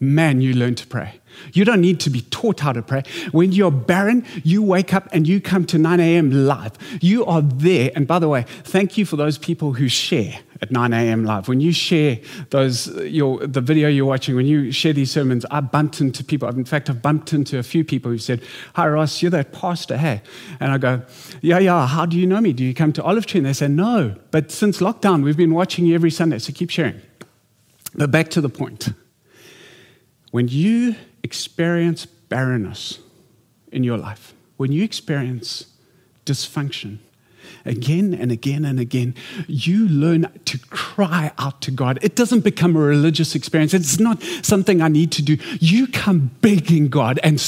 man, 0.00 0.40
you 0.40 0.54
learn 0.54 0.74
to 0.76 0.86
pray. 0.86 1.20
You 1.52 1.64
don't 1.64 1.80
need 1.80 2.00
to 2.00 2.10
be 2.10 2.22
taught 2.22 2.60
how 2.60 2.72
to 2.72 2.82
pray. 2.82 3.02
When 3.32 3.52
you're 3.52 3.70
barren, 3.70 4.24
you 4.44 4.62
wake 4.62 4.94
up 4.94 5.08
and 5.12 5.26
you 5.26 5.40
come 5.40 5.64
to 5.66 5.78
9 5.78 6.00
a.m. 6.00 6.46
live. 6.46 6.72
You 7.00 7.24
are 7.26 7.42
there. 7.42 7.90
And 7.94 8.06
by 8.06 8.18
the 8.18 8.28
way, 8.28 8.44
thank 8.64 8.98
you 8.98 9.04
for 9.04 9.16
those 9.16 9.38
people 9.38 9.74
who 9.74 9.88
share 9.88 10.38
at 10.62 10.70
9 10.70 10.92
a.m. 10.92 11.24
live. 11.24 11.48
When 11.48 11.60
you 11.60 11.72
share 11.72 12.18
those, 12.50 12.88
your, 13.04 13.46
the 13.46 13.60
video 13.60 13.88
you're 13.88 14.06
watching, 14.06 14.36
when 14.36 14.46
you 14.46 14.72
share 14.72 14.92
these 14.92 15.10
sermons, 15.10 15.44
I 15.50 15.60
bumped 15.60 16.00
into 16.00 16.24
people. 16.24 16.48
In 16.48 16.64
fact, 16.64 16.88
I've 16.88 17.02
bumped 17.02 17.32
into 17.32 17.58
a 17.58 17.62
few 17.62 17.84
people 17.84 18.10
who 18.10 18.18
said, 18.18 18.42
Hi, 18.74 18.88
Ross, 18.88 19.22
you're 19.22 19.30
that 19.30 19.52
pastor, 19.52 19.96
hey? 19.96 20.22
And 20.60 20.72
I 20.72 20.78
go, 20.78 21.02
Yeah, 21.42 21.58
yeah, 21.58 21.86
how 21.86 22.06
do 22.06 22.18
you 22.18 22.26
know 22.26 22.40
me? 22.40 22.52
Do 22.52 22.64
you 22.64 22.74
come 22.74 22.92
to 22.94 23.02
Olive 23.02 23.26
Tree? 23.26 23.38
And 23.38 23.46
they 23.46 23.52
say, 23.52 23.68
No, 23.68 24.14
but 24.30 24.50
since 24.50 24.78
lockdown, 24.78 25.22
we've 25.22 25.36
been 25.36 25.54
watching 25.54 25.86
you 25.86 25.94
every 25.94 26.10
Sunday, 26.10 26.38
so 26.38 26.52
keep 26.52 26.70
sharing. 26.70 27.00
But 27.94 28.10
back 28.10 28.28
to 28.30 28.40
the 28.40 28.48
point. 28.48 28.90
When 30.30 30.48
you 30.48 30.96
experience 31.22 32.06
barrenness 32.06 32.98
in 33.70 33.84
your 33.84 33.98
life, 33.98 34.34
when 34.56 34.72
you 34.72 34.82
experience 34.82 35.66
dysfunction, 36.24 36.98
again 37.64 38.14
and 38.14 38.30
again 38.30 38.64
and 38.64 38.78
again, 38.78 39.14
you 39.46 39.88
learn 39.88 40.30
to 40.44 40.58
cry 40.58 41.32
out 41.38 41.60
to 41.62 41.70
God. 41.70 41.98
It 42.02 42.16
doesn't 42.16 42.40
become 42.40 42.76
a 42.76 42.80
religious 42.80 43.34
experience. 43.34 43.74
It's 43.74 43.98
not 43.98 44.22
something 44.42 44.80
I 44.82 44.88
need 44.88 45.12
to 45.12 45.22
do. 45.22 45.36
You 45.60 45.86
come 45.86 46.30
begging 46.40 46.88
God, 46.88 47.18
and 47.22 47.42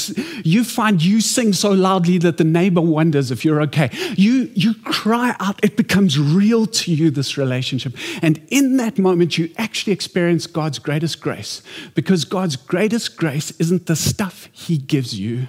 you 0.45 0.63
find 0.63 1.01
you 1.01 1.21
sing 1.21 1.53
so 1.53 1.71
loudly 1.71 2.17
that 2.19 2.37
the 2.37 2.43
neighbor 2.43 2.81
wonders 2.81 3.31
if 3.31 3.45
you're 3.45 3.61
okay. 3.63 3.89
You, 4.15 4.51
you 4.53 4.73
cry 4.75 5.35
out. 5.39 5.59
It 5.63 5.77
becomes 5.77 6.19
real 6.19 6.65
to 6.65 6.93
you, 6.93 7.11
this 7.11 7.37
relationship. 7.37 7.95
And 8.21 8.41
in 8.49 8.77
that 8.77 8.97
moment, 8.97 9.37
you 9.37 9.51
actually 9.57 9.93
experience 9.93 10.47
God's 10.47 10.79
greatest 10.79 11.21
grace 11.21 11.61
because 11.95 12.25
God's 12.25 12.55
greatest 12.55 13.17
grace 13.17 13.51
isn't 13.51 13.85
the 13.85 13.95
stuff 13.95 14.49
He 14.51 14.77
gives 14.77 15.19
you, 15.19 15.47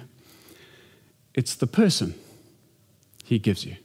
it's 1.33 1.55
the 1.55 1.67
person 1.67 2.15
He 3.23 3.39
gives 3.39 3.65
you 3.65 3.77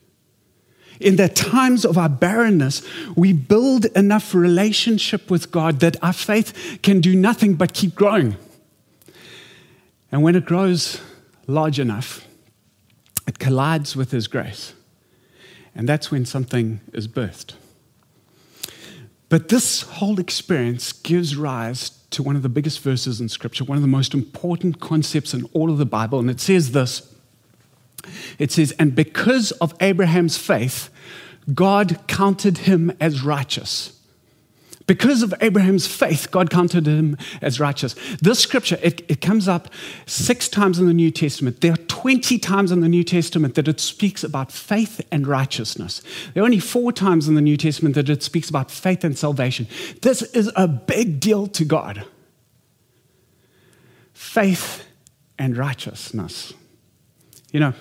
in 1.01 1.17
the 1.17 1.29
times 1.29 1.85
of 1.85 1.99
our 1.99 2.09
barrenness, 2.09 2.87
we 3.17 3.33
build 3.33 3.87
enough 3.87 4.35
relationship 4.35 5.31
with 5.31 5.51
God 5.51 5.81
that 5.81 6.03
our 6.03 6.13
faith 6.13 6.79
can 6.83 7.01
do 7.01 7.15
nothing 7.15 7.55
but 7.55 7.75
keep 7.75 7.95
growing. 7.95 8.37
And 10.11 10.23
when 10.23 10.37
it 10.37 10.45
grows 10.45 11.01
large 11.47 11.79
enough, 11.79 12.27
it 13.27 13.39
collides 13.39 13.97
with 13.97 14.11
His 14.13 14.29
grace. 14.29 14.73
And 15.75 15.89
that's 15.89 16.11
when 16.11 16.25
something 16.25 16.81
is 16.93 17.07
birthed. 17.07 17.55
But 19.29 19.49
this 19.49 19.83
whole 19.83 20.21
experience 20.21 20.93
gives 20.93 21.37
rise 21.37 21.91
to 22.11 22.23
one 22.23 22.37
of 22.37 22.43
the 22.43 22.49
biggest 22.49 22.81
verses 22.81 23.21
in 23.21 23.29
Scripture, 23.29 23.65
one 23.65 23.77
of 23.77 23.83
the 23.83 23.89
most 23.89 24.15
important 24.15 24.81
concepts 24.81 25.35
in 25.35 25.45
all 25.53 25.71
of 25.71 25.79
the 25.79 25.87
Bible. 25.87 26.21
And 26.21 26.31
it 26.31 26.41
says 26.41 26.73
this 26.73 27.13
it 28.39 28.53
says, 28.53 28.73
And 28.79 28.95
because 28.95 29.53
of 29.53 29.75
Abraham's 29.81 30.37
faith, 30.37 30.91
God 31.55 31.99
counted 32.07 32.59
him 32.59 32.93
as 33.01 33.23
righteous. 33.23 33.97
Because 34.87 35.23
of 35.23 35.35
Abraham's 35.41 35.87
faith, 35.89 36.31
God 36.31 36.49
counted 36.49 36.87
him 36.87 37.17
as 37.43 37.59
righteous. 37.59 37.97
This 38.23 38.39
scripture, 38.39 38.79
it, 38.83 39.05
it, 39.09 39.21
comes 39.21 39.49
up 39.49 39.69
six 40.07 40.49
times 40.49 40.79
in 40.79 40.87
the 40.87 40.95
New 40.95 41.11
Testament. 41.11 41.61
There 41.61 41.73
are 41.73 41.77
20 41.77 42.39
times 42.39 42.71
in 42.71 42.81
the 42.81 42.89
New 42.89 43.03
Testament 43.03 43.57
that 43.57 43.67
it 43.67 43.81
speaks 43.81 44.23
about 44.23 44.53
faith 44.53 45.05
and 45.11 45.27
righteousness. 45.27 46.03
There 46.33 46.43
are 46.43 46.47
only 46.47 46.61
four 46.61 46.93
times 46.93 47.27
in 47.27 47.35
the 47.35 47.41
New 47.41 47.57
Testament 47.57 47.97
that 47.97 48.09
it 48.09 48.23
speaks 48.23 48.49
about 48.49 48.71
faith 48.71 49.03
and 49.03 49.19
salvation. 49.19 49.67
This 50.03 50.23
is 50.23 50.53
a 50.55 50.69
big 50.69 51.19
deal 51.19 51.49
to 51.49 51.65
God. 51.65 52.05
Faith 54.13 54.87
and 55.37 55.57
righteousness. 55.57 56.55
You 57.51 57.59
know, 57.59 57.75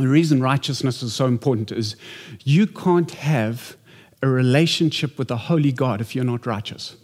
the 0.00 0.08
reason 0.08 0.42
righteousness 0.42 1.02
is 1.02 1.14
so 1.14 1.26
important 1.26 1.72
is 1.72 1.96
you 2.44 2.66
can't 2.66 3.10
have 3.12 3.76
a 4.22 4.28
relationship 4.28 5.18
with 5.18 5.30
a 5.30 5.36
holy 5.36 5.72
God 5.72 6.00
if 6.00 6.14
you're 6.14 6.24
not 6.24 6.46
righteous. 6.46 6.96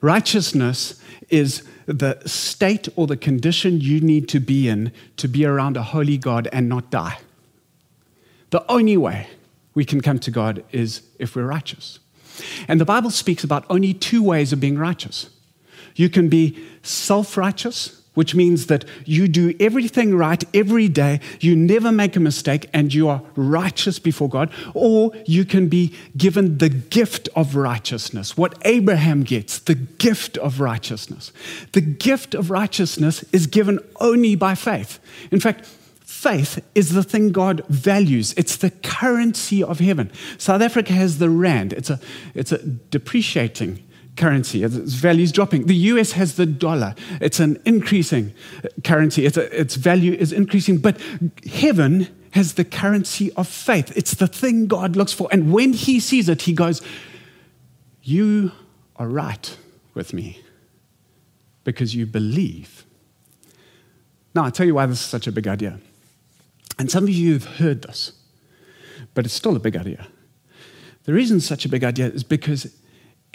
Righteousness 0.00 1.00
is 1.28 1.62
the 1.86 2.20
state 2.26 2.88
or 2.96 3.06
the 3.06 3.16
condition 3.16 3.80
you 3.80 4.00
need 4.00 4.28
to 4.28 4.40
be 4.40 4.68
in 4.68 4.92
to 5.16 5.28
be 5.28 5.44
around 5.44 5.76
a 5.76 5.82
holy 5.82 6.18
God 6.18 6.48
and 6.52 6.68
not 6.68 6.90
die. 6.90 7.18
The 8.50 8.64
only 8.70 8.96
way 8.96 9.28
we 9.74 9.84
can 9.84 10.00
come 10.00 10.18
to 10.20 10.30
God 10.30 10.64
is 10.72 11.02
if 11.18 11.36
we're 11.36 11.46
righteous. 11.46 11.98
And 12.68 12.80
the 12.80 12.84
Bible 12.84 13.10
speaks 13.10 13.44
about 13.44 13.64
only 13.70 13.94
two 13.94 14.22
ways 14.22 14.52
of 14.52 14.60
being 14.60 14.78
righteous. 14.78 15.30
You 15.94 16.10
can 16.10 16.28
be 16.28 16.62
self 16.82 17.36
righteous, 17.36 18.02
which 18.16 18.34
means 18.34 18.66
that 18.66 18.84
you 19.04 19.28
do 19.28 19.54
everything 19.60 20.16
right 20.16 20.42
every 20.54 20.88
day, 20.88 21.20
you 21.38 21.54
never 21.54 21.92
make 21.92 22.16
a 22.16 22.20
mistake, 22.20 22.68
and 22.72 22.92
you 22.92 23.08
are 23.08 23.22
righteous 23.36 23.98
before 23.98 24.28
God, 24.28 24.50
or 24.72 25.12
you 25.26 25.44
can 25.44 25.68
be 25.68 25.94
given 26.16 26.56
the 26.56 26.70
gift 26.70 27.28
of 27.36 27.56
righteousness, 27.56 28.34
what 28.34 28.58
Abraham 28.64 29.22
gets, 29.22 29.58
the 29.58 29.74
gift 29.74 30.38
of 30.38 30.60
righteousness. 30.60 31.30
The 31.72 31.82
gift 31.82 32.34
of 32.34 32.50
righteousness 32.50 33.22
is 33.32 33.46
given 33.46 33.80
only 34.00 34.34
by 34.34 34.54
faith. 34.54 34.98
In 35.30 35.38
fact, 35.38 35.66
faith 36.00 36.64
is 36.74 36.94
the 36.94 37.02
thing 37.02 37.32
God 37.32 37.62
values. 37.68 38.32
It's 38.38 38.56
the 38.56 38.70
currency 38.70 39.62
of 39.62 39.78
heaven. 39.80 40.10
South 40.38 40.62
Africa 40.62 40.94
has 40.94 41.18
the 41.18 41.28
rand. 41.28 41.74
It's 41.74 41.90
a, 41.90 42.00
it's 42.34 42.52
a 42.52 42.64
depreciating 42.64 43.82
currency. 44.16 44.62
Its 44.62 44.76
value 44.76 45.22
is 45.22 45.32
dropping. 45.32 45.66
The 45.66 45.74
US 45.74 46.12
has 46.12 46.36
the 46.36 46.46
dollar. 46.46 46.94
It's 47.20 47.40
an 47.40 47.60
increasing 47.64 48.32
uh, 48.64 48.68
currency. 48.82 49.26
It's 49.26 49.36
a, 49.36 49.60
its 49.60 49.76
value 49.76 50.12
is 50.12 50.32
increasing. 50.32 50.78
But 50.78 51.00
heaven 51.50 52.08
has 52.32 52.54
the 52.54 52.64
currency 52.64 53.32
of 53.32 53.48
faith. 53.48 53.92
It's 53.96 54.14
the 54.14 54.26
thing 54.26 54.66
God 54.66 54.96
looks 54.96 55.12
for. 55.12 55.28
And 55.30 55.52
when 55.52 55.72
he 55.72 56.00
sees 56.00 56.28
it, 56.28 56.42
he 56.42 56.52
goes, 56.52 56.82
You 58.02 58.52
are 58.96 59.08
right 59.08 59.56
with 59.94 60.12
me 60.12 60.40
because 61.64 61.94
you 61.94 62.06
believe. 62.06 62.84
Now, 64.34 64.44
I'll 64.44 64.50
tell 64.50 64.66
you 64.66 64.74
why 64.74 64.86
this 64.86 65.00
is 65.00 65.06
such 65.06 65.26
a 65.26 65.32
big 65.32 65.48
idea. 65.48 65.80
And 66.78 66.90
some 66.90 67.04
of 67.04 67.10
you 67.10 67.32
have 67.32 67.44
heard 67.56 67.82
this, 67.82 68.12
but 69.14 69.24
it's 69.24 69.34
still 69.34 69.56
a 69.56 69.58
big 69.58 69.76
idea. 69.76 70.06
The 71.04 71.12
reason 71.12 71.38
it's 71.38 71.46
such 71.46 71.64
a 71.64 71.68
big 71.68 71.84
idea 71.84 72.08
is 72.08 72.22
because 72.22 72.76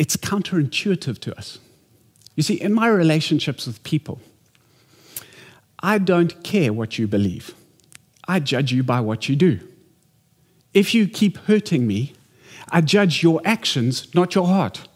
it's 0.01 0.17
counterintuitive 0.17 1.19
to 1.19 1.37
us. 1.37 1.59
You 2.35 2.41
see, 2.41 2.55
in 2.55 2.73
my 2.73 2.87
relationships 2.87 3.67
with 3.67 3.83
people, 3.83 4.19
I 5.83 5.99
don't 5.99 6.43
care 6.43 6.73
what 6.73 6.97
you 6.97 7.07
believe. 7.07 7.53
I 8.27 8.39
judge 8.39 8.71
you 8.71 8.81
by 8.81 8.99
what 8.99 9.29
you 9.29 9.35
do. 9.35 9.59
If 10.73 10.95
you 10.95 11.07
keep 11.07 11.37
hurting 11.45 11.85
me, 11.85 12.13
I 12.71 12.81
judge 12.81 13.21
your 13.21 13.41
actions, 13.45 14.07
not 14.15 14.33
your 14.33 14.47
heart. 14.47 14.87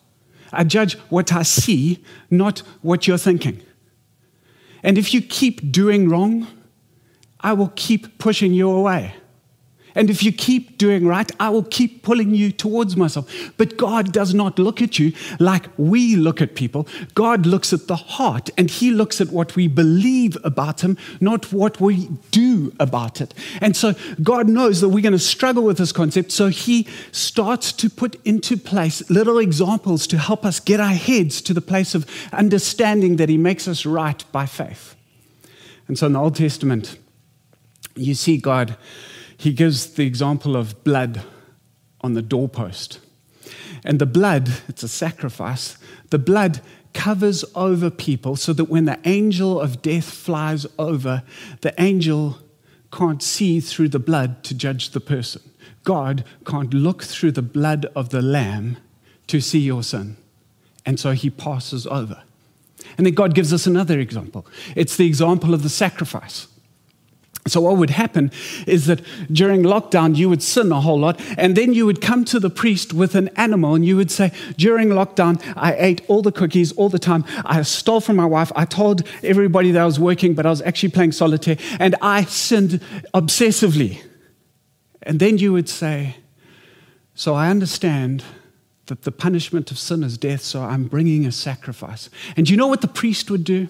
I 0.51 0.63
judge 0.63 0.97
what 1.09 1.31
I 1.31 1.43
see, 1.43 2.03
not 2.31 2.63
what 2.81 3.05
you're 3.05 3.19
thinking. 3.19 3.61
And 4.81 4.97
if 4.97 5.13
you 5.13 5.21
keep 5.21 5.71
doing 5.71 6.09
wrong, 6.09 6.47
I 7.41 7.53
will 7.53 7.71
keep 7.75 8.17
pushing 8.17 8.55
you 8.55 8.71
away. 8.71 9.13
And 9.95 10.09
if 10.09 10.21
you 10.23 10.33
keep 10.33 10.77
doing 10.77 11.07
right, 11.07 11.31
I 11.39 11.49
will 11.49 11.63
keep 11.63 12.03
pulling 12.03 12.35
you 12.35 12.51
towards 12.51 12.97
myself. 12.97 13.31
But 13.57 13.77
God 13.77 14.11
does 14.11 14.33
not 14.33 14.59
look 14.59 14.81
at 14.81 14.99
you 14.99 15.13
like 15.39 15.67
we 15.77 16.17
look 16.17 16.41
at 16.41 16.53
people. 16.53 16.87
God 17.13 17.45
looks 17.45 17.71
at 17.71 17.87
the 17.87 17.95
heart 17.95 18.49
and 18.57 18.69
He 18.69 18.91
looks 18.91 19.21
at 19.21 19.29
what 19.29 19.55
we 19.55 19.69
believe 19.69 20.37
about 20.43 20.81
Him, 20.81 20.97
not 21.21 21.53
what 21.53 21.79
we 21.79 22.09
do 22.31 22.73
about 22.77 23.21
it. 23.21 23.33
And 23.61 23.75
so 23.75 23.93
God 24.21 24.49
knows 24.49 24.81
that 24.81 24.89
we're 24.89 25.01
going 25.01 25.13
to 25.13 25.19
struggle 25.19 25.63
with 25.63 25.77
this 25.77 25.93
concept. 25.93 26.31
So 26.31 26.49
He 26.49 26.87
starts 27.13 27.71
to 27.71 27.89
put 27.89 28.19
into 28.25 28.57
place 28.57 29.09
little 29.09 29.39
examples 29.39 30.07
to 30.07 30.17
help 30.17 30.45
us 30.45 30.59
get 30.59 30.81
our 30.81 30.93
heads 30.93 31.41
to 31.43 31.53
the 31.53 31.61
place 31.61 31.95
of 31.95 32.05
understanding 32.33 33.15
that 33.15 33.29
He 33.29 33.37
makes 33.37 33.65
us 33.65 33.85
right 33.85 34.23
by 34.33 34.45
faith. 34.45 34.95
And 35.87 35.97
so 35.97 36.07
in 36.07 36.13
the 36.13 36.19
Old 36.19 36.35
Testament, 36.35 36.97
you 37.95 38.13
see 38.13 38.37
God 38.37 38.75
he 39.37 39.53
gives 39.53 39.93
the 39.93 40.05
example 40.05 40.55
of 40.55 40.83
blood 40.83 41.23
on 42.01 42.13
the 42.13 42.21
doorpost. 42.21 42.99
And 43.83 43.99
the 43.99 44.05
blood, 44.05 44.49
it's 44.67 44.83
a 44.83 44.87
sacrifice, 44.87 45.77
the 46.09 46.19
blood 46.19 46.61
covers 46.93 47.43
over 47.55 47.89
people 47.89 48.35
so 48.35 48.53
that 48.53 48.65
when 48.65 48.85
the 48.85 48.99
angel 49.05 49.59
of 49.59 49.81
death 49.81 50.09
flies 50.09 50.65
over, 50.79 51.23
the 51.61 51.73
angel 51.79 52.39
can't 52.91 53.21
see 53.21 53.59
through 53.59 53.89
the 53.89 53.99
blood 53.99 54.43
to 54.45 54.55
judge 54.55 54.91
the 54.91 55.01
person. 55.01 55.41
God 55.83 56.23
can't 56.45 56.73
look 56.73 57.03
through 57.03 57.33
the 57.33 57.41
blood 57.41 57.85
of 57.95 58.09
the 58.09 58.21
lamb 58.21 58.77
to 59.27 59.41
see 59.41 59.59
your 59.59 59.83
sin. 59.83 60.17
And 60.85 60.99
so 60.99 61.11
he 61.11 61.29
passes 61.29 61.85
over. 61.85 62.23
And 62.97 63.05
then 63.05 63.13
God 63.13 63.35
gives 63.35 63.51
us 63.51 63.67
another 63.67 63.99
example. 63.99 64.45
It's 64.75 64.95
the 64.95 65.05
example 65.05 65.53
of 65.53 65.63
the 65.63 65.69
sacrifice. 65.69 66.47
So, 67.47 67.61
what 67.61 67.77
would 67.77 67.91
happen 67.91 68.31
is 68.65 68.87
that 68.87 69.01
during 69.31 69.61
lockdown, 69.61 70.15
you 70.15 70.29
would 70.29 70.41
sin 70.41 70.71
a 70.71 70.81
whole 70.81 70.99
lot, 70.99 71.21
and 71.37 71.55
then 71.55 71.73
you 71.73 71.85
would 71.85 72.01
come 72.01 72.25
to 72.25 72.39
the 72.39 72.49
priest 72.49 72.91
with 72.91 73.13
an 73.13 73.27
animal, 73.35 73.75
and 73.75 73.85
you 73.85 73.95
would 73.97 74.09
say, 74.09 74.31
During 74.57 74.89
lockdown, 74.89 75.39
I 75.55 75.75
ate 75.75 76.01
all 76.07 76.23
the 76.23 76.31
cookies 76.31 76.71
all 76.71 76.89
the 76.89 76.97
time. 76.97 77.23
I 77.45 77.61
stole 77.61 78.01
from 78.01 78.15
my 78.15 78.25
wife. 78.25 78.51
I 78.55 78.65
told 78.65 79.07
everybody 79.21 79.71
that 79.71 79.81
I 79.83 79.85
was 79.85 79.99
working, 79.99 80.33
but 80.33 80.47
I 80.47 80.49
was 80.49 80.63
actually 80.63 80.89
playing 80.89 81.11
solitaire, 81.11 81.57
and 81.79 81.93
I 82.01 82.23
sinned 82.23 82.81
obsessively. 83.13 84.01
And 85.03 85.19
then 85.19 85.37
you 85.37 85.53
would 85.53 85.69
say, 85.69 86.15
So, 87.13 87.35
I 87.35 87.51
understand 87.51 88.23
that 88.87 89.03
the 89.03 89.11
punishment 89.11 89.69
of 89.69 89.77
sin 89.77 90.01
is 90.01 90.17
death, 90.17 90.41
so 90.41 90.63
I'm 90.63 90.85
bringing 90.85 91.27
a 91.27 91.31
sacrifice. 91.31 92.09
And 92.35 92.49
you 92.49 92.57
know 92.57 92.67
what 92.67 92.81
the 92.81 92.87
priest 92.87 93.29
would 93.29 93.43
do? 93.43 93.67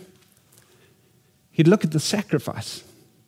He'd 1.52 1.68
look 1.68 1.84
at 1.84 1.92
the 1.92 2.00
sacrifice 2.00 2.85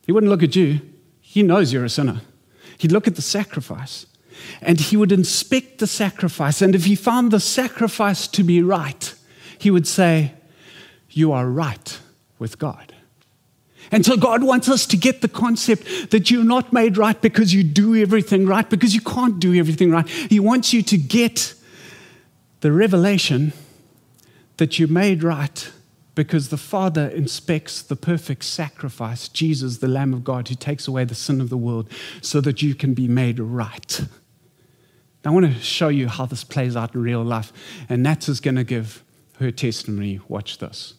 he 0.08 0.12
wouldn't 0.12 0.30
look 0.30 0.42
at 0.42 0.56
you. 0.56 0.80
He 1.20 1.42
knows 1.42 1.70
you're 1.70 1.84
a 1.84 1.90
sinner. 1.90 2.22
He'd 2.78 2.92
look 2.92 3.06
at 3.06 3.16
the 3.16 3.20
sacrifice 3.20 4.06
and 4.62 4.80
he 4.80 4.96
would 4.96 5.12
inspect 5.12 5.80
the 5.80 5.86
sacrifice. 5.86 6.62
And 6.62 6.74
if 6.74 6.86
he 6.86 6.94
found 6.94 7.30
the 7.30 7.38
sacrifice 7.38 8.26
to 8.28 8.42
be 8.42 8.62
right, 8.62 9.14
he 9.58 9.70
would 9.70 9.86
say, 9.86 10.32
You 11.10 11.32
are 11.32 11.46
right 11.46 12.00
with 12.38 12.58
God. 12.58 12.94
And 13.90 14.06
so 14.06 14.16
God 14.16 14.42
wants 14.42 14.66
us 14.70 14.86
to 14.86 14.96
get 14.96 15.20
the 15.20 15.28
concept 15.28 16.10
that 16.10 16.30
you're 16.30 16.42
not 16.42 16.72
made 16.72 16.96
right 16.96 17.20
because 17.20 17.52
you 17.52 17.62
do 17.62 17.94
everything 17.94 18.46
right, 18.46 18.68
because 18.70 18.94
you 18.94 19.02
can't 19.02 19.38
do 19.38 19.54
everything 19.56 19.90
right. 19.90 20.08
He 20.08 20.40
wants 20.40 20.72
you 20.72 20.80
to 20.84 20.96
get 20.96 21.52
the 22.60 22.72
revelation 22.72 23.52
that 24.56 24.78
you're 24.78 24.88
made 24.88 25.22
right 25.22 25.70
because 26.18 26.48
the 26.48 26.56
Father 26.56 27.06
inspects 27.06 27.80
the 27.80 27.94
perfect 27.94 28.42
sacrifice, 28.42 29.28
Jesus, 29.28 29.78
the 29.78 29.86
Lamb 29.86 30.12
of 30.12 30.24
God, 30.24 30.48
who 30.48 30.56
takes 30.56 30.88
away 30.88 31.04
the 31.04 31.14
sin 31.14 31.40
of 31.40 31.48
the 31.48 31.56
world, 31.56 31.88
so 32.20 32.40
that 32.40 32.60
you 32.60 32.74
can 32.74 32.92
be 32.92 33.06
made 33.06 33.38
right. 33.38 34.00
I 35.24 35.30
want 35.30 35.46
to 35.46 35.60
show 35.60 35.86
you 35.86 36.08
how 36.08 36.26
this 36.26 36.42
plays 36.42 36.74
out 36.74 36.96
in 36.96 37.02
real 37.02 37.22
life. 37.22 37.52
And 37.88 38.02
Nat 38.02 38.28
is 38.28 38.40
going 38.40 38.56
to 38.56 38.64
give 38.64 39.04
her 39.38 39.52
testimony. 39.52 40.18
Watch 40.26 40.58
this. 40.58 40.94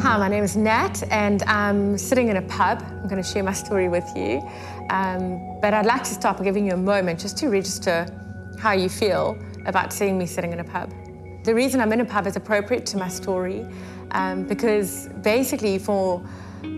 Hi, 0.00 0.16
my 0.16 0.28
name 0.28 0.42
is 0.42 0.56
Nat, 0.56 1.02
and 1.10 1.42
I'm 1.42 1.98
sitting 1.98 2.28
in 2.28 2.38
a 2.38 2.42
pub. 2.48 2.82
I'm 2.82 3.08
going 3.08 3.22
to 3.22 3.28
share 3.28 3.42
my 3.42 3.52
story 3.52 3.90
with 3.90 4.10
you. 4.16 4.40
Um, 4.88 5.60
but 5.60 5.74
I'd 5.74 5.84
like 5.84 6.04
to 6.04 6.14
start 6.14 6.38
by 6.38 6.44
giving 6.44 6.64
you 6.64 6.72
a 6.72 6.78
moment 6.78 7.20
just 7.20 7.36
to 7.38 7.50
register 7.50 8.06
how 8.60 8.72
you 8.72 8.88
feel 8.88 9.38
about 9.64 9.92
seeing 9.92 10.18
me 10.18 10.26
sitting 10.26 10.52
in 10.52 10.60
a 10.60 10.64
pub. 10.64 10.92
The 11.44 11.54
reason 11.54 11.80
I'm 11.80 11.92
in 11.92 12.00
a 12.00 12.04
pub 12.04 12.26
is 12.26 12.36
appropriate 12.36 12.84
to 12.86 12.98
my 12.98 13.08
story 13.08 13.66
um, 14.10 14.44
because 14.44 15.08
basically, 15.22 15.78
for 15.78 16.22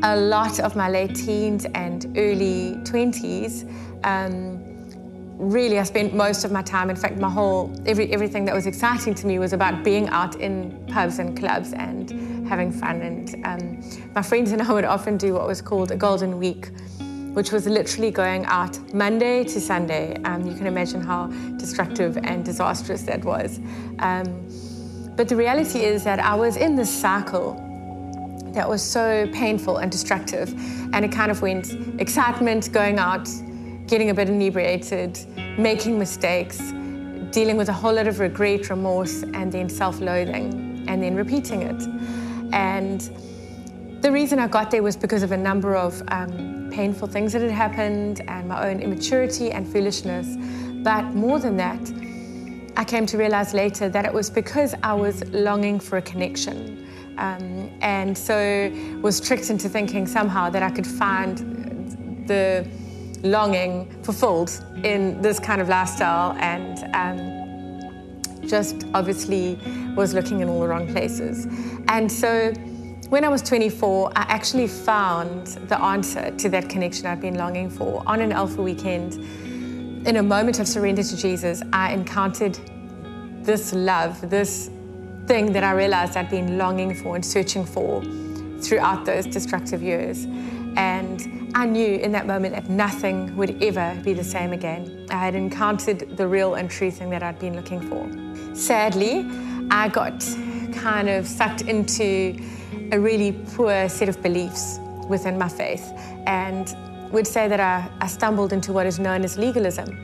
a 0.05 0.17
lot 0.17 0.61
of 0.61 0.77
my 0.77 0.89
late 0.89 1.15
teens 1.17 1.67
and 1.75 2.07
early 2.17 2.77
20s, 2.85 3.67
um, 4.05 4.63
really 5.39 5.81
I 5.81 5.83
spent 5.83 6.15
most 6.15 6.45
of 6.45 6.53
my 6.53 6.63
time, 6.63 6.89
in 6.89 6.95
fact, 6.95 7.19
my 7.19 7.29
whole, 7.29 7.73
every, 7.85 8.13
everything 8.13 8.45
that 8.45 8.55
was 8.55 8.67
exciting 8.67 9.15
to 9.15 9.27
me 9.27 9.41
was 9.41 9.53
about 9.53 9.83
being 9.83 10.09
out 10.09 10.37
in 10.37 10.87
pubs 10.87 11.19
and 11.19 11.37
clubs 11.37 11.73
and 11.73 12.47
having 12.47 12.71
fun. 12.71 13.03
And 13.03 13.45
um, 13.45 14.11
my 14.15 14.23
friends 14.23 14.53
and 14.53 14.63
I 14.63 14.73
would 14.77 14.85
often 14.85 15.17
do 15.17 15.35
what 15.35 15.49
was 15.49 15.61
called 15.61 15.91
a 15.91 15.97
golden 15.97 16.39
week 16.39 16.71
which 17.35 17.53
was 17.53 17.67
literally 17.67 18.11
going 18.11 18.45
out 18.47 18.79
Monday 18.95 19.45
to 19.45 19.61
Sunday. 19.61 20.17
Um, 20.25 20.47
you 20.47 20.55
can 20.55 20.67
imagine 20.67 21.01
how 21.01 21.27
destructive 21.57 22.17
and 22.19 22.45
disastrous 22.45 23.03
that 23.03 23.25
was. 23.25 23.59
Um, 23.99 24.47
but 25.17 25.29
the 25.29 25.37
reality 25.37 25.81
is 25.81 26.05
that 26.05 26.21
I 26.21 26.35
was 26.35 26.57
in 26.57 26.77
this 26.77 26.91
cycle 26.91 27.55
that 28.53 28.69
was 28.69 28.83
so 28.83 29.29
painful 29.33 29.79
and 29.79 29.91
destructive. 29.91 30.53
And 30.93 31.05
it 31.05 31.13
kind 31.13 31.31
of 31.31 31.43
went 31.43 31.73
excitement, 32.01 32.71
going 32.73 32.99
out, 32.99 33.29
getting 33.87 34.11
a 34.11 34.15
bit 34.15 34.29
inebriated, 34.29 35.19
making 35.59 35.99
mistakes, 35.99 36.59
dealing 37.31 37.57
with 37.57 37.69
a 37.69 37.73
whole 37.73 37.95
lot 37.95 38.07
of 38.07 38.21
regret, 38.21 38.69
remorse, 38.69 39.23
and 39.23 39.51
then 39.51 39.69
self 39.69 40.01
loathing, 40.01 40.85
and 40.87 41.03
then 41.03 41.15
repeating 41.15 41.63
it. 41.63 41.83
And 42.53 43.01
the 44.03 44.13
reason 44.13 44.39
I 44.39 44.49
got 44.49 44.71
there 44.71 44.83
was 44.83 44.97
because 44.97 45.23
of 45.23 45.33
a 45.33 45.37
number 45.37 45.75
of 45.75 46.03
um, 46.09 46.52
painful 46.73 47.07
things 47.07 47.33
that 47.35 47.43
had 47.43 47.51
happened 47.51 48.23
and 48.29 48.49
my 48.49 48.69
own 48.69 48.81
immaturity 48.81 49.53
and 49.53 49.71
foolishness. 49.71 50.27
But 50.83 51.15
more 51.15 51.39
than 51.39 51.57
that, 51.59 51.81
I 52.77 52.85
came 52.85 53.05
to 53.07 53.19
realize 53.19 53.53
later 53.53 53.89
that 53.91 54.05
it 54.05 54.13
was 54.13 54.31
because 54.31 54.75
I 54.83 54.95
was 54.95 55.23
longing 55.31 55.79
for 55.79 55.99
a 55.99 56.03
connection. 56.03 56.89
Um, 57.19 57.71
and 57.83 58.17
so 58.17 58.73
was 59.03 59.21
tricked 59.21 59.51
into 59.51 59.69
thinking 59.69 60.07
somehow 60.07 60.49
that 60.51 60.63
I 60.63 60.71
could 60.71 60.87
find 60.87 62.27
the 62.27 62.67
longing 63.23 64.03
fulfilled 64.03 64.51
in 64.83 65.21
this 65.21 65.39
kind 65.39 65.61
of 65.61 65.69
lifestyle 65.69 66.33
and 66.39 66.79
um, 66.95 67.43
just 68.49 68.87
obviously 68.95 69.59
was 69.95 70.15
looking 70.15 70.41
in 70.41 70.49
all 70.49 70.61
the 70.61 70.69
wrong 70.69 70.91
places. 70.91 71.47
And 71.89 72.11
so 72.11 72.53
when 73.13 73.25
I 73.27 73.29
was 73.29 73.43
24, 73.43 74.11
I 74.17 74.23
actually 74.23 74.67
found 74.67 75.49
the 75.69 75.79
answer 75.79 76.31
to 76.31 76.49
that 76.49 76.71
connection 76.71 77.05
I'd 77.05 77.21
been 77.21 77.35
longing 77.35 77.69
for 77.69 78.03
on 78.07 78.23
an 78.23 78.33
Alpha 78.33 78.63
weekend. 78.63 79.17
In 80.07 80.17
a 80.17 80.23
moment 80.23 80.61
of 80.61 80.67
surrender 80.67 81.03
to 81.03 81.15
Jesus, 81.15 81.63
I 81.75 81.93
encountered 81.93 82.59
this 83.45 83.75
love, 83.75 84.31
this 84.31 84.71
thing 85.27 85.53
that 85.53 85.63
I 85.63 85.73
realized 85.73 86.17
I'd 86.17 86.31
been 86.31 86.57
longing 86.57 86.95
for 86.95 87.15
and 87.15 87.23
searching 87.23 87.67
for 87.67 88.03
throughout 88.63 89.05
those 89.05 89.27
destructive 89.27 89.83
years. 89.83 90.25
And 90.79 91.53
I 91.55 91.67
knew 91.67 91.97
in 91.99 92.13
that 92.13 92.27
moment 92.27 92.55
that 92.55 92.71
nothing 92.71 93.37
would 93.37 93.63
ever 93.63 93.95
be 94.03 94.15
the 94.15 94.25
same 94.25 94.55
again. 94.55 95.07
I 95.11 95.19
had 95.19 95.35
encountered 95.35 96.17
the 96.17 96.27
real 96.27 96.55
and 96.55 96.71
true 96.71 96.91
thing 96.91 97.11
that 97.11 97.23
I'd 97.23 97.39
been 97.39 97.57
looking 97.57 97.83
for. 97.91 98.57
Sadly, 98.57 99.27
I 99.71 99.89
got 99.89 100.25
kind 100.73 101.11
of 101.11 101.27
sucked 101.27 101.61
into 101.61 102.41
a 102.93 103.01
really 103.01 103.33
poor 103.57 103.89
set 103.89 104.09
of 104.11 104.23
beliefs 104.23 104.79
within 105.09 105.39
my 105.39 105.49
faith 105.49 105.91
and 106.27 106.77
would 107.11 107.27
say 107.27 107.49
that 107.49 107.59
I, 107.59 107.89
I 108.01 108.07
stumbled 108.07 108.53
into 108.53 108.73
what 108.73 108.87
is 108.87 108.99
known 108.99 109.25
as 109.25 109.39
legalism. 109.39 109.99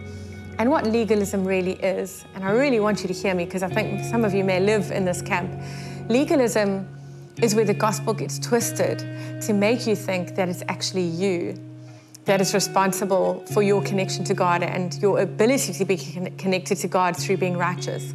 And 0.59 0.70
what 0.70 0.87
legalism 0.87 1.44
really 1.44 1.74
is, 1.74 2.24
and 2.35 2.42
I 2.42 2.51
really 2.51 2.81
want 2.81 3.03
you 3.03 3.09
to 3.09 3.14
hear 3.14 3.33
me 3.33 3.44
because 3.44 3.62
I 3.62 3.68
think 3.68 4.05
some 4.05 4.24
of 4.24 4.35
you 4.35 4.42
may 4.42 4.59
live 4.59 4.90
in 4.90 5.05
this 5.05 5.22
camp. 5.22 5.53
Legalism 6.09 6.88
is 7.40 7.55
where 7.55 7.64
the 7.64 7.74
gospel 7.74 8.12
gets 8.12 8.40
twisted 8.40 8.98
to 9.42 9.53
make 9.53 9.87
you 9.87 9.94
think 9.94 10.35
that 10.35 10.48
it's 10.48 10.64
actually 10.66 11.05
you 11.05 11.55
that 12.24 12.40
is 12.40 12.55
responsible 12.55 13.44
for 13.53 13.62
your 13.62 13.83
connection 13.83 14.24
to 14.24 14.35
God 14.35 14.62
and 14.62 15.01
your 15.01 15.20
ability 15.20 15.72
to 15.74 15.85
be 15.85 15.96
connected 15.96 16.77
to 16.79 16.88
God 16.88 17.16
through 17.16 17.37
being 17.37 17.57
righteous. 17.57 18.12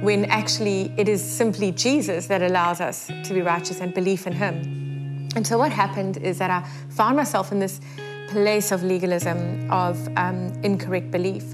When 0.00 0.24
actually 0.26 0.92
it 0.96 1.08
is 1.08 1.22
simply 1.22 1.72
Jesus 1.72 2.26
that 2.28 2.42
allows 2.42 2.80
us 2.80 3.06
to 3.06 3.34
be 3.34 3.42
righteous 3.42 3.80
and 3.80 3.92
belief 3.92 4.26
in 4.26 4.32
Him. 4.32 5.28
And 5.36 5.46
so 5.46 5.58
what 5.58 5.70
happened 5.70 6.16
is 6.16 6.38
that 6.38 6.50
I 6.50 6.66
found 6.90 7.16
myself 7.16 7.52
in 7.52 7.58
this 7.58 7.80
place 8.28 8.72
of 8.72 8.82
legalism, 8.82 9.70
of 9.70 10.08
um, 10.16 10.52
incorrect 10.62 11.10
belief, 11.10 11.44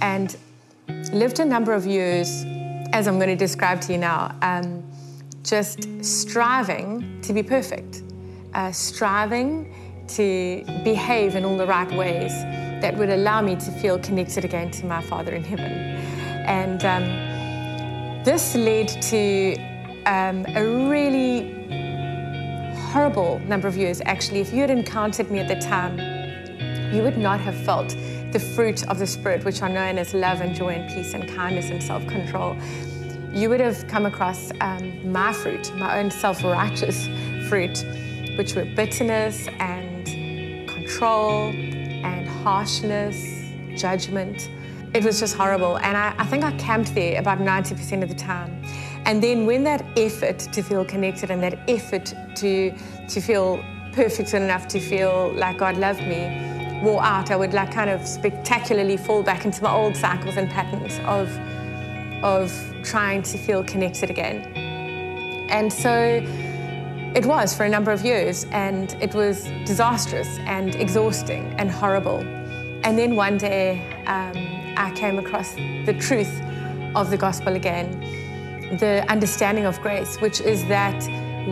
and 0.00 0.36
lived 1.12 1.40
a 1.40 1.44
number 1.44 1.72
of 1.72 1.86
years, 1.86 2.44
as 2.92 3.06
I'm 3.06 3.18
going 3.18 3.28
to 3.28 3.36
describe 3.36 3.80
to 3.82 3.92
you 3.92 3.98
now, 3.98 4.34
um, 4.42 4.82
just 5.42 6.04
striving 6.04 7.20
to 7.22 7.32
be 7.32 7.42
perfect, 7.42 8.02
uh, 8.54 8.72
striving 8.72 9.74
to 10.08 10.64
behave 10.84 11.36
in 11.36 11.44
all 11.44 11.56
the 11.56 11.66
right 11.66 11.90
ways 11.92 12.32
that 12.80 12.96
would 12.96 13.10
allow 13.10 13.40
me 13.40 13.54
to 13.56 13.70
feel 13.70 13.98
connected 13.98 14.44
again 14.44 14.70
to 14.72 14.86
my 14.86 15.02
Father 15.02 15.32
in 15.32 15.44
heaven. 15.44 15.70
And 16.46 16.84
um, 16.84 17.29
this 18.24 18.54
led 18.54 18.88
to 19.02 19.54
um, 20.06 20.44
a 20.54 20.62
really 20.88 21.60
horrible 22.92 23.38
number 23.40 23.66
of 23.66 23.76
years, 23.76 24.02
actually. 24.04 24.40
If 24.40 24.52
you 24.52 24.60
had 24.60 24.70
encountered 24.70 25.30
me 25.30 25.38
at 25.38 25.48
the 25.48 25.56
time, 25.56 25.98
you 26.94 27.02
would 27.02 27.16
not 27.16 27.40
have 27.40 27.54
felt 27.64 27.96
the 28.32 28.38
fruit 28.38 28.86
of 28.88 28.98
the 28.98 29.06
Spirit, 29.06 29.44
which 29.44 29.62
are 29.62 29.68
known 29.68 29.96
as 29.96 30.12
love 30.12 30.40
and 30.40 30.54
joy 30.54 30.70
and 30.70 30.92
peace 30.92 31.14
and 31.14 31.28
kindness 31.28 31.70
and 31.70 31.82
self 31.82 32.06
control. 32.08 32.56
You 33.32 33.48
would 33.48 33.60
have 33.60 33.86
come 33.88 34.06
across 34.06 34.50
um, 34.60 35.10
my 35.10 35.32
fruit, 35.32 35.74
my 35.76 35.98
own 35.98 36.10
self 36.10 36.42
righteous 36.44 37.06
fruit, 37.48 37.84
which 38.36 38.54
were 38.54 38.64
bitterness 38.64 39.48
and 39.58 40.68
control 40.68 41.50
and 41.52 42.28
harshness, 42.28 43.44
judgment. 43.80 44.50
It 44.92 45.04
was 45.04 45.20
just 45.20 45.36
horrible. 45.36 45.78
And 45.78 45.96
I, 45.96 46.14
I 46.18 46.26
think 46.26 46.42
I 46.42 46.50
camped 46.56 46.94
there 46.94 47.20
about 47.20 47.38
90% 47.38 48.02
of 48.02 48.08
the 48.08 48.14
time. 48.14 48.62
And 49.06 49.22
then 49.22 49.46
when 49.46 49.62
that 49.64 49.84
effort 49.96 50.38
to 50.38 50.62
feel 50.62 50.84
connected 50.84 51.30
and 51.30 51.42
that 51.42 51.58
effort 51.68 52.12
to, 52.36 52.74
to 53.08 53.20
feel 53.20 53.64
perfect 53.92 54.34
enough 54.34 54.66
to 54.68 54.80
feel 54.80 55.32
like 55.34 55.58
God 55.58 55.76
loved 55.76 56.00
me 56.00 56.80
wore 56.82 57.02
out, 57.02 57.30
I 57.30 57.36
would 57.36 57.52
like 57.52 57.72
kind 57.72 57.90
of 57.90 58.06
spectacularly 58.06 58.96
fall 58.96 59.22
back 59.22 59.44
into 59.44 59.62
my 59.62 59.72
old 59.72 59.96
cycles 59.96 60.36
and 60.36 60.50
patterns 60.50 60.98
of, 61.06 61.28
of 62.24 62.52
trying 62.82 63.22
to 63.22 63.38
feel 63.38 63.62
connected 63.62 64.10
again. 64.10 64.42
And 65.50 65.72
so 65.72 66.20
it 67.14 67.26
was 67.26 67.54
for 67.54 67.64
a 67.64 67.68
number 67.68 67.90
of 67.90 68.04
years, 68.04 68.46
and 68.52 68.96
it 69.00 69.14
was 69.14 69.44
disastrous 69.66 70.38
and 70.40 70.74
exhausting 70.76 71.54
and 71.58 71.70
horrible. 71.70 72.18
And 72.82 72.98
then 72.98 73.14
one 73.14 73.36
day, 73.36 73.82
um, 74.06 74.59
I 74.80 74.90
came 74.92 75.18
across 75.18 75.52
the 75.56 75.94
truth 76.00 76.40
of 76.94 77.10
the 77.10 77.18
gospel 77.18 77.54
again, 77.54 78.00
the 78.78 79.04
understanding 79.10 79.66
of 79.66 79.78
grace, 79.82 80.16
which 80.22 80.40
is 80.40 80.64
that 80.68 80.98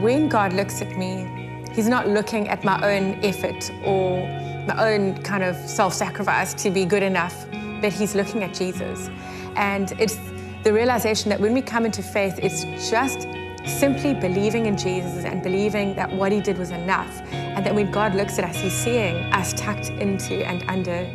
when 0.00 0.30
God 0.30 0.54
looks 0.54 0.80
at 0.80 0.96
me, 0.96 1.28
He's 1.74 1.88
not 1.88 2.08
looking 2.08 2.48
at 2.48 2.64
my 2.64 2.76
own 2.82 3.22
effort 3.22 3.70
or 3.84 4.26
my 4.66 4.92
own 4.92 5.22
kind 5.22 5.44
of 5.44 5.56
self 5.56 5.92
sacrifice 5.92 6.54
to 6.54 6.70
be 6.70 6.86
good 6.86 7.02
enough, 7.02 7.46
but 7.82 7.92
He's 7.92 8.14
looking 8.14 8.42
at 8.42 8.54
Jesus. 8.54 9.10
And 9.56 9.92
it's 10.00 10.18
the 10.64 10.72
realization 10.72 11.28
that 11.28 11.38
when 11.38 11.52
we 11.52 11.60
come 11.60 11.84
into 11.84 12.02
faith, 12.02 12.38
it's 12.42 12.64
just 12.90 13.28
simply 13.66 14.14
believing 14.14 14.64
in 14.64 14.78
Jesus 14.78 15.26
and 15.26 15.42
believing 15.42 15.94
that 15.96 16.10
what 16.10 16.32
he 16.32 16.40
did 16.40 16.56
was 16.56 16.70
enough. 16.70 17.20
And 17.32 17.66
that 17.66 17.74
when 17.74 17.90
God 17.90 18.14
looks 18.14 18.38
at 18.38 18.44
us, 18.46 18.56
he's 18.56 18.72
seeing 18.72 19.16
us 19.34 19.52
tucked 19.52 19.90
into 19.90 20.46
and 20.46 20.64
under 20.66 21.06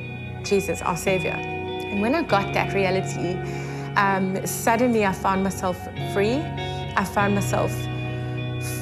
Jesus, 0.44 0.84
our 0.84 0.98
Savior. 0.98 1.53
And 1.94 2.02
when 2.02 2.16
I 2.16 2.24
got 2.24 2.56
that 2.56 2.74
reality, 2.74 3.36
um, 3.98 4.44
suddenly 4.48 5.06
I 5.06 5.14
found 5.14 5.44
myself 5.44 5.78
free. 6.12 6.38
I 6.96 7.04
found 7.06 7.36
myself 7.36 7.72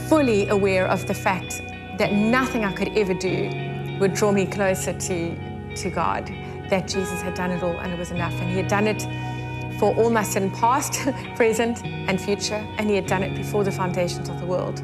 fully 0.08 0.47
aware 0.47 0.88
of 0.88 1.06
the 1.08 1.13
fact 1.13 1.62
that 1.97 2.13
nothing 2.13 2.63
I 2.63 2.71
could 2.71 2.97
ever 2.97 3.13
do 3.13 3.97
would 4.00 4.13
draw 4.13 4.32
me 4.32 4.45
closer 4.45 4.93
to, 4.93 5.76
to 5.76 5.89
God, 5.89 6.28
that 6.69 6.88
Jesus 6.88 7.21
had 7.21 7.34
done 7.34 7.52
it 7.52 7.62
all 7.62 7.78
and 7.82 7.91
it 7.91 8.00
was 8.00 8.12
enough. 8.12 8.32
And 8.39 8.50
He 8.50 8.56
had 8.56 8.69
done 8.69 8.88
it 8.88 9.02
for 9.78 9.93
all 9.97 10.10
my 10.10 10.24
sin 10.24 10.50
past, 10.50 10.93
present, 11.36 11.84
and 11.84 12.19
future, 12.19 12.65
and 12.78 12.89
He 12.89 12.95
had 12.95 13.08
done 13.08 13.24
it 13.24 13.36
before 13.36 13.65
the 13.65 13.74
foundations 13.74 14.30
of 14.30 14.39
the 14.39 14.45
world. 14.45 14.82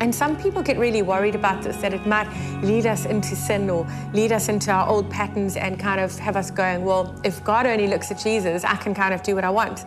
And 0.00 0.14
some 0.14 0.36
people 0.36 0.62
get 0.62 0.78
really 0.78 1.02
worried 1.02 1.34
about 1.34 1.62
this, 1.62 1.76
that 1.78 1.92
it 1.92 2.06
might 2.06 2.26
lead 2.62 2.86
us 2.86 3.04
into 3.04 3.36
sin 3.36 3.68
or 3.68 3.86
lead 4.14 4.32
us 4.32 4.48
into 4.48 4.70
our 4.70 4.88
old 4.88 5.10
patterns 5.10 5.56
and 5.56 5.78
kind 5.78 6.00
of 6.00 6.18
have 6.18 6.36
us 6.36 6.50
going, 6.50 6.84
well, 6.84 7.14
if 7.22 7.44
God 7.44 7.66
only 7.66 7.86
looks 7.86 8.10
at 8.10 8.18
Jesus, 8.18 8.64
I 8.64 8.76
can 8.76 8.94
kind 8.94 9.12
of 9.12 9.22
do 9.22 9.34
what 9.34 9.44
I 9.44 9.50
want. 9.50 9.84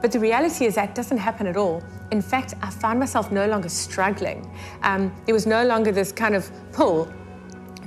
But 0.00 0.12
the 0.12 0.20
reality 0.20 0.64
is 0.64 0.76
that 0.76 0.94
doesn't 0.94 1.18
happen 1.18 1.48
at 1.48 1.56
all. 1.56 1.82
In 2.12 2.22
fact, 2.22 2.54
I 2.62 2.70
found 2.70 3.00
myself 3.00 3.32
no 3.32 3.48
longer 3.48 3.68
struggling. 3.68 4.48
Um, 4.82 5.12
there 5.26 5.34
was 5.34 5.46
no 5.46 5.66
longer 5.66 5.90
this 5.90 6.12
kind 6.12 6.36
of 6.36 6.48
pull 6.72 7.12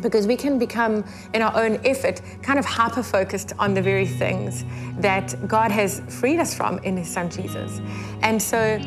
because 0.01 0.27
we 0.27 0.35
can 0.35 0.59
become, 0.59 1.05
in 1.33 1.41
our 1.41 1.55
own 1.55 1.79
effort, 1.85 2.21
kind 2.41 2.59
of 2.59 2.65
hyper 2.65 3.03
focused 3.03 3.53
on 3.59 3.73
the 3.73 3.81
very 3.81 4.07
things 4.07 4.65
that 4.97 5.35
God 5.47 5.71
has 5.71 6.01
freed 6.09 6.39
us 6.39 6.53
from 6.53 6.79
in 6.79 6.97
His 6.97 7.07
Son 7.07 7.29
Jesus. 7.29 7.79
And 8.23 8.41
so 8.41 8.79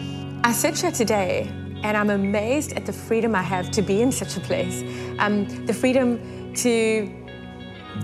I 0.42 0.52
sit 0.52 0.78
here 0.78 0.90
today 0.90 1.50
and 1.84 1.96
I'm 1.96 2.10
amazed 2.10 2.72
at 2.72 2.86
the 2.86 2.92
freedom 2.92 3.34
I 3.34 3.42
have 3.42 3.70
to 3.72 3.82
be 3.82 4.00
in 4.00 4.10
such 4.10 4.36
a 4.36 4.40
place. 4.40 4.82
Um, 5.18 5.44
the 5.66 5.74
freedom 5.74 6.52
to 6.54 7.20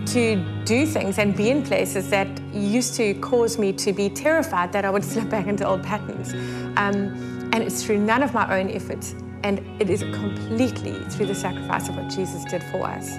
to 0.07 0.37
do 0.65 0.87
things 0.87 1.19
and 1.19 1.37
be 1.37 1.51
in 1.51 1.65
places 1.65 2.11
that 2.11 2.29
used 2.53 2.95
to 2.95 3.13
cause 3.15 3.59
me 3.59 3.73
to 3.73 3.93
be 3.93 4.09
terrified 4.09 4.73
that 4.73 4.85
I 4.85 4.91
would 4.91 5.05
slip 5.13 5.29
back 5.29 5.49
into 5.49 5.67
old 5.67 5.83
patterns. 5.83 6.33
Um, 6.77 7.51
and 7.53 7.57
it's 7.57 7.83
through 7.83 7.99
none 7.99 8.23
of 8.23 8.33
my 8.33 8.61
own 8.61 8.71
efforts 8.71 9.17
and 9.43 9.59
it 9.81 9.91
is 9.91 10.03
completely 10.03 10.93
through 11.11 11.27
the 11.27 11.35
sacrifice 11.35 11.89
of 11.89 11.97
what 11.97 12.09
Jesus 12.09 12.45
did 12.45 12.63
for 12.65 12.85
us. 12.85 13.17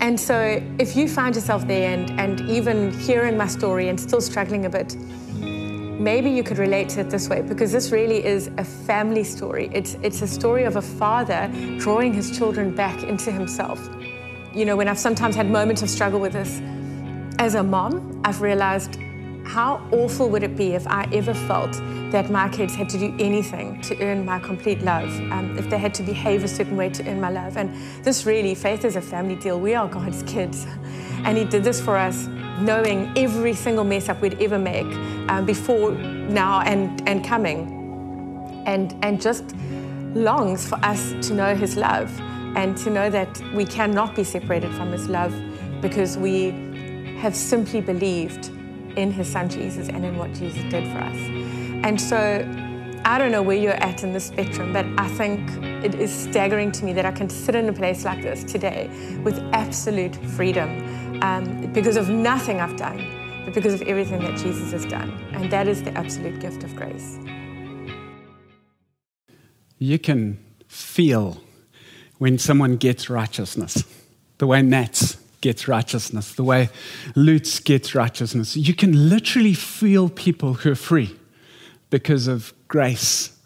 And 0.00 0.18
so, 0.18 0.62
if 0.78 0.96
you 0.96 1.08
find 1.08 1.34
yourself 1.34 1.66
there 1.66 1.92
and, 1.92 2.18
and 2.18 2.40
even 2.48 2.92
hearing 2.98 3.36
my 3.36 3.46
story 3.46 3.88
and 3.88 4.00
still 4.00 4.20
struggling 4.20 4.64
a 4.64 4.70
bit, 4.70 4.96
maybe 6.02 6.30
you 6.30 6.42
could 6.42 6.58
relate 6.58 6.88
to 6.90 7.00
it 7.00 7.10
this 7.10 7.28
way 7.28 7.42
because 7.42 7.72
this 7.72 7.92
really 7.92 8.24
is 8.24 8.50
a 8.58 8.64
family 8.64 9.24
story. 9.24 9.70
It's, 9.72 9.94
it's 10.02 10.22
a 10.22 10.26
story 10.26 10.64
of 10.64 10.76
a 10.76 10.82
father 10.82 11.50
drawing 11.78 12.12
his 12.12 12.36
children 12.36 12.74
back 12.74 13.02
into 13.02 13.30
himself. 13.30 13.88
You 14.52 14.64
know, 14.64 14.76
when 14.76 14.88
I've 14.88 14.98
sometimes 14.98 15.36
had 15.36 15.50
moments 15.50 15.82
of 15.82 15.88
struggle 15.88 16.20
with 16.20 16.32
this, 16.32 16.60
as 17.38 17.54
a 17.54 17.62
mom, 17.62 18.20
I've 18.24 18.42
realized 18.42 18.98
how 19.44 19.86
awful 19.90 20.30
would 20.30 20.42
it 20.42 20.56
be 20.56 20.72
if 20.72 20.86
I 20.86 21.08
ever 21.12 21.34
felt 21.34 21.72
that 22.12 22.30
my 22.30 22.48
kids 22.48 22.74
had 22.74 22.88
to 22.90 22.98
do 22.98 23.14
anything 23.18 23.80
to 23.82 24.00
earn 24.00 24.24
my 24.24 24.38
complete 24.38 24.82
love, 24.82 25.08
um, 25.32 25.56
if 25.58 25.68
they 25.68 25.78
had 25.78 25.94
to 25.94 26.02
behave 26.02 26.44
a 26.44 26.48
certain 26.48 26.76
way 26.76 26.90
to 26.90 27.08
earn 27.08 27.20
my 27.20 27.30
love. 27.30 27.56
And 27.56 27.74
this 28.04 28.24
really, 28.26 28.54
faith 28.54 28.84
is 28.84 28.96
a 28.96 29.00
family 29.00 29.34
deal. 29.34 29.58
We 29.58 29.74
are 29.74 29.88
God's 29.88 30.22
kids. 30.22 30.66
And 31.24 31.36
He 31.36 31.44
did 31.44 31.64
this 31.64 31.80
for 31.80 31.96
us, 31.96 32.26
knowing 32.64 33.12
every 33.16 33.54
single 33.54 33.84
mess 33.84 34.08
up 34.08 34.20
we'd 34.20 34.40
ever 34.40 34.58
make 34.58 34.86
um, 35.28 35.44
before, 35.44 35.92
now, 35.92 36.60
and, 36.60 37.06
and 37.08 37.24
coming. 37.24 37.80
And, 38.66 38.94
and 39.02 39.20
just 39.20 39.54
longs 40.14 40.68
for 40.68 40.76
us 40.84 41.14
to 41.26 41.34
know 41.34 41.54
His 41.54 41.76
love 41.76 42.10
and 42.56 42.76
to 42.78 42.90
know 42.90 43.10
that 43.10 43.40
we 43.54 43.64
cannot 43.64 44.14
be 44.14 44.24
separated 44.24 44.72
from 44.74 44.92
His 44.92 45.08
love 45.08 45.34
because 45.80 46.16
we 46.16 46.50
have 47.18 47.34
simply 47.34 47.80
believed 47.80 48.50
in 48.96 49.10
His 49.10 49.28
Son 49.28 49.48
Jesus 49.48 49.88
and 49.88 50.04
in 50.04 50.16
what 50.16 50.32
Jesus 50.32 50.62
did 50.70 50.84
for 50.92 50.98
us. 50.98 51.16
And 51.84 52.00
so 52.00 52.46
I 53.04 53.18
don't 53.18 53.32
know 53.32 53.42
where 53.42 53.56
you're 53.56 53.72
at 53.72 54.04
in 54.04 54.12
the 54.12 54.20
spectrum, 54.20 54.72
but 54.72 54.86
I 54.96 55.08
think 55.08 55.40
it 55.84 55.96
is 55.96 56.12
staggering 56.12 56.70
to 56.72 56.84
me 56.84 56.92
that 56.92 57.04
I 57.04 57.10
can 57.10 57.28
sit 57.28 57.56
in 57.56 57.68
a 57.68 57.72
place 57.72 58.04
like 58.04 58.22
this 58.22 58.44
today 58.44 58.88
with 59.24 59.38
absolute 59.52 60.14
freedom 60.14 61.01
um, 61.22 61.72
because 61.72 61.96
of 61.96 62.08
nothing 62.08 62.60
I've 62.60 62.76
done, 62.76 62.98
but 63.44 63.54
because 63.54 63.74
of 63.74 63.82
everything 63.82 64.20
that 64.22 64.36
Jesus 64.38 64.72
has 64.72 64.84
done. 64.84 65.10
And 65.32 65.50
that 65.50 65.68
is 65.68 65.82
the 65.82 65.92
absolute 65.96 66.40
gift 66.40 66.64
of 66.64 66.74
grace. 66.74 67.18
You 69.78 69.98
can 69.98 70.38
feel 70.66 71.40
when 72.18 72.38
someone 72.38 72.76
gets 72.76 73.08
righteousness, 73.08 73.84
the 74.38 74.46
way 74.46 74.62
Nats 74.62 75.16
gets 75.40 75.66
righteousness, 75.68 76.34
the 76.34 76.44
way 76.44 76.68
Lutz 77.14 77.60
gets 77.60 77.94
righteousness. 77.94 78.56
You 78.56 78.74
can 78.74 79.08
literally 79.08 79.54
feel 79.54 80.08
people 80.08 80.54
who 80.54 80.72
are 80.72 80.76
free 80.76 81.16
because 81.90 82.26
of 82.26 82.52
grace 82.68 83.36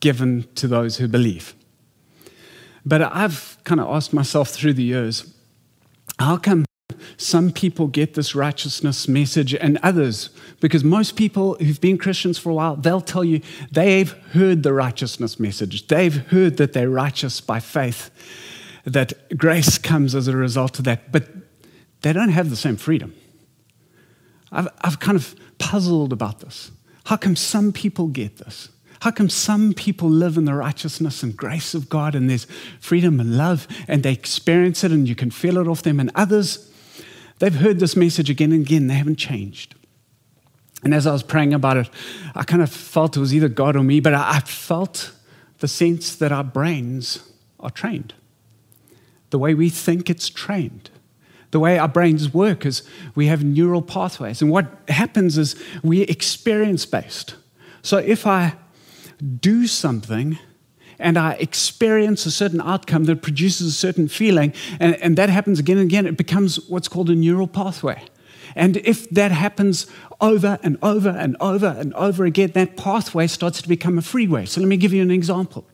given 0.00 0.46
to 0.56 0.68
those 0.68 0.98
who 0.98 1.08
believe. 1.08 1.54
But 2.84 3.02
I've 3.02 3.56
kind 3.64 3.80
of 3.80 3.88
asked 3.88 4.12
myself 4.12 4.48
through 4.48 4.74
the 4.74 4.82
years 4.82 5.32
how 6.18 6.36
come 6.36 6.64
some 7.16 7.50
people 7.50 7.86
get 7.86 8.14
this 8.14 8.34
righteousness 8.34 9.08
message 9.08 9.54
and 9.54 9.78
others? 9.82 10.30
Because 10.60 10.84
most 10.84 11.16
people 11.16 11.54
who've 11.54 11.80
been 11.80 11.98
Christians 11.98 12.38
for 12.38 12.50
a 12.50 12.54
while, 12.54 12.76
they'll 12.76 13.00
tell 13.00 13.24
you 13.24 13.40
they've 13.70 14.12
heard 14.32 14.62
the 14.62 14.72
righteousness 14.72 15.40
message. 15.40 15.86
They've 15.88 16.26
heard 16.28 16.56
that 16.58 16.72
they're 16.72 16.90
righteous 16.90 17.40
by 17.40 17.60
faith, 17.60 18.10
that 18.84 19.36
grace 19.36 19.78
comes 19.78 20.14
as 20.14 20.28
a 20.28 20.36
result 20.36 20.78
of 20.78 20.84
that, 20.84 21.12
but 21.12 21.28
they 22.02 22.12
don't 22.12 22.30
have 22.30 22.50
the 22.50 22.56
same 22.56 22.76
freedom. 22.76 23.14
I've, 24.50 24.68
I've 24.80 25.00
kind 25.00 25.16
of 25.16 25.34
puzzled 25.58 26.12
about 26.12 26.40
this. 26.40 26.70
How 27.04 27.16
come 27.16 27.36
some 27.36 27.72
people 27.72 28.08
get 28.08 28.36
this? 28.36 28.68
How 29.00 29.10
come 29.10 29.28
some 29.28 29.72
people 29.72 30.08
live 30.08 30.36
in 30.36 30.44
the 30.44 30.54
righteousness 30.54 31.24
and 31.24 31.36
grace 31.36 31.74
of 31.74 31.88
God 31.88 32.14
and 32.14 32.30
there's 32.30 32.46
freedom 32.78 33.18
and 33.18 33.36
love 33.36 33.66
and 33.88 34.04
they 34.04 34.12
experience 34.12 34.84
it 34.84 34.92
and 34.92 35.08
you 35.08 35.16
can 35.16 35.32
feel 35.32 35.58
it 35.58 35.66
off 35.66 35.82
them, 35.82 35.98
and 35.98 36.12
others, 36.14 36.71
they've 37.42 37.56
heard 37.56 37.80
this 37.80 37.96
message 37.96 38.30
again 38.30 38.52
and 38.52 38.64
again, 38.64 38.86
they 38.86 38.94
haven't 38.94 39.16
changed. 39.16 39.74
And 40.84 40.94
as 40.94 41.08
I 41.08 41.12
was 41.12 41.24
praying 41.24 41.52
about 41.52 41.76
it, 41.76 41.90
I 42.36 42.44
kind 42.44 42.62
of 42.62 42.70
felt 42.70 43.16
it 43.16 43.20
was 43.20 43.34
either 43.34 43.48
God 43.48 43.74
or 43.74 43.82
me, 43.82 43.98
but 43.98 44.14
I 44.14 44.38
felt 44.38 45.10
the 45.58 45.66
sense 45.66 46.14
that 46.14 46.30
our 46.30 46.44
brains 46.44 47.28
are 47.58 47.70
trained. 47.70 48.14
The 49.30 49.40
way 49.40 49.54
we 49.54 49.70
think 49.70 50.08
it's 50.08 50.28
trained. 50.28 50.90
The 51.50 51.58
way 51.58 51.78
our 51.78 51.88
brains 51.88 52.32
work 52.32 52.64
is 52.64 52.84
we 53.16 53.26
have 53.26 53.42
neural 53.42 53.82
pathways. 53.82 54.40
And 54.40 54.48
what 54.48 54.78
happens 54.86 55.36
is 55.36 55.60
we're 55.82 56.06
experience 56.08 56.86
based. 56.86 57.34
So 57.82 57.96
if 57.96 58.24
I 58.24 58.54
do 59.40 59.66
something 59.66 60.38
and 61.02 61.18
I 61.18 61.32
experience 61.32 62.24
a 62.24 62.30
certain 62.30 62.60
outcome 62.60 63.04
that 63.04 63.22
produces 63.22 63.66
a 63.66 63.72
certain 63.72 64.08
feeling, 64.08 64.54
and, 64.80 64.94
and 65.02 65.18
that 65.18 65.28
happens 65.28 65.58
again 65.58 65.76
and 65.76 65.86
again, 65.86 66.06
it 66.06 66.16
becomes 66.16 66.56
what's 66.68 66.88
called 66.88 67.10
a 67.10 67.14
neural 67.14 67.48
pathway. 67.48 68.02
And 68.54 68.76
if 68.78 69.10
that 69.10 69.32
happens 69.32 69.86
over 70.20 70.58
and 70.62 70.78
over 70.82 71.08
and 71.08 71.36
over 71.40 71.66
and 71.66 71.92
over 71.94 72.24
again, 72.24 72.52
that 72.54 72.76
pathway 72.76 73.26
starts 73.26 73.60
to 73.62 73.68
become 73.68 73.98
a 73.98 74.02
freeway. 74.02 74.46
So 74.46 74.60
let 74.60 74.68
me 74.68 74.76
give 74.76 74.92
you 74.92 75.02
an 75.02 75.10
example. 75.10 75.66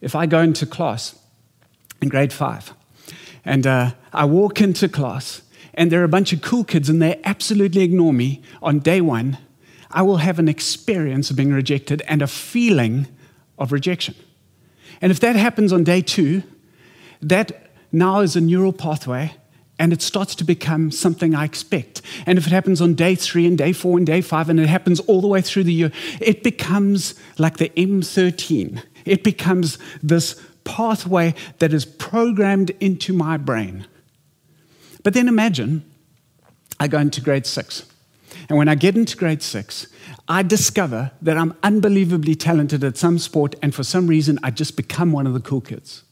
If 0.00 0.14
I 0.14 0.26
go 0.26 0.40
into 0.40 0.66
class 0.66 1.18
in 2.02 2.08
grade 2.08 2.32
five, 2.32 2.74
and 3.44 3.66
uh, 3.66 3.92
I 4.12 4.26
walk 4.26 4.60
into 4.60 4.88
class, 4.88 5.42
and 5.72 5.90
there 5.90 6.00
are 6.00 6.04
a 6.04 6.08
bunch 6.08 6.32
of 6.32 6.42
cool 6.42 6.64
kids, 6.64 6.90
and 6.90 7.00
they 7.00 7.20
absolutely 7.24 7.82
ignore 7.82 8.12
me 8.12 8.42
on 8.60 8.80
day 8.80 9.00
one. 9.00 9.38
I 9.90 10.02
will 10.02 10.18
have 10.18 10.38
an 10.38 10.48
experience 10.48 11.30
of 11.30 11.36
being 11.36 11.52
rejected 11.52 12.02
and 12.06 12.20
a 12.20 12.26
feeling 12.26 13.06
of 13.58 13.72
rejection. 13.72 14.14
And 15.00 15.12
if 15.12 15.20
that 15.20 15.36
happens 15.36 15.72
on 15.72 15.84
day 15.84 16.00
two, 16.00 16.42
that 17.20 17.70
now 17.92 18.20
is 18.20 18.36
a 18.36 18.40
neural 18.40 18.72
pathway 18.72 19.34
and 19.78 19.92
it 19.92 20.02
starts 20.02 20.34
to 20.34 20.44
become 20.44 20.90
something 20.90 21.34
I 21.34 21.44
expect. 21.44 22.02
And 22.26 22.36
if 22.36 22.46
it 22.46 22.52
happens 22.52 22.80
on 22.80 22.94
day 22.94 23.14
three 23.14 23.46
and 23.46 23.56
day 23.56 23.72
four 23.72 23.96
and 23.96 24.06
day 24.06 24.20
five, 24.20 24.48
and 24.48 24.58
it 24.58 24.68
happens 24.68 24.98
all 25.00 25.20
the 25.20 25.28
way 25.28 25.40
through 25.40 25.64
the 25.64 25.72
year, 25.72 25.92
it 26.20 26.42
becomes 26.42 27.14
like 27.38 27.58
the 27.58 27.68
M13. 27.70 28.82
It 29.04 29.22
becomes 29.22 29.78
this 30.02 30.40
pathway 30.64 31.34
that 31.60 31.72
is 31.72 31.84
programmed 31.84 32.70
into 32.80 33.12
my 33.12 33.36
brain. 33.36 33.86
But 35.04 35.14
then 35.14 35.28
imagine 35.28 35.84
I 36.80 36.88
go 36.88 36.98
into 36.98 37.20
grade 37.20 37.46
six. 37.46 37.86
And 38.48 38.58
when 38.58 38.68
I 38.68 38.74
get 38.74 38.96
into 38.96 39.16
grade 39.16 39.42
six, 39.42 39.86
I 40.28 40.42
discover 40.42 41.12
that 41.22 41.38
I'm 41.38 41.54
unbelievably 41.62 42.34
talented 42.34 42.84
at 42.84 42.98
some 42.98 43.18
sport, 43.18 43.54
and 43.62 43.74
for 43.74 43.82
some 43.82 44.06
reason, 44.06 44.38
I 44.42 44.50
just 44.50 44.76
become 44.76 45.10
one 45.10 45.26
of 45.26 45.32
the 45.32 45.40
cool 45.40 45.62
kids. 45.62 46.04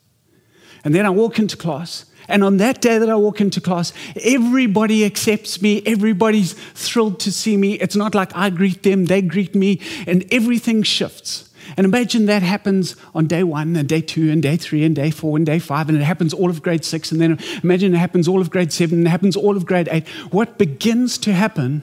And 0.85 0.95
then 0.95 1.05
I 1.05 1.11
walk 1.11 1.39
into 1.39 1.57
class, 1.57 2.07
and 2.29 2.43
on 2.43 2.57
that 2.57 2.81
day 2.81 2.97
that 2.99 3.11
I 3.11 3.17
walk 3.17 3.41
into 3.41 3.61
class, 3.61 3.93
everybody 4.23 5.05
accepts 5.05 5.61
me, 5.61 5.83
everybody's 5.85 6.55
thrilled 6.75 7.21
to 7.21 7.33
see 7.33 7.57
me. 7.57 7.75
It's 7.75 7.97
not 7.97 8.15
like 8.15 8.35
I 8.35 8.51
greet 8.51 8.85
them, 8.85 9.05
they 9.05 9.21
greet 9.21 9.55
me, 9.55 9.81
and 10.07 10.25
everything 10.33 10.83
shifts. 10.83 11.53
And 11.77 11.85
imagine 11.85 12.27
that 12.27 12.43
happens 12.43 12.97
on 13.15 13.27
day 13.27 13.43
one, 13.43 13.77
and 13.77 13.89
day 13.89 14.01
two, 14.01 14.31
and 14.31 14.43
day 14.43 14.57
three, 14.57 14.85
and 14.85 14.95
day 14.95 15.11
four, 15.11 15.37
and 15.37 15.45
day 15.45 15.59
five, 15.59 15.89
and 15.89 15.99
it 15.99 16.05
happens 16.05 16.33
all 16.33 16.49
of 16.49 16.63
grade 16.63 16.85
six, 16.85 17.13
and 17.13 17.21
then 17.21 17.39
imagine 17.63 17.95
it 17.95 17.99
happens 17.99 18.29
all 18.29 18.41
of 18.41 18.49
grade 18.49 18.73
seven, 18.73 18.99
and 18.99 19.07
it 19.09 19.11
happens 19.11 19.37
all 19.37 19.57
of 19.57 19.67
grade 19.67 19.89
eight. 19.91 20.09
What 20.31 20.57
begins 20.57 21.19
to 21.19 21.33
happen 21.33 21.83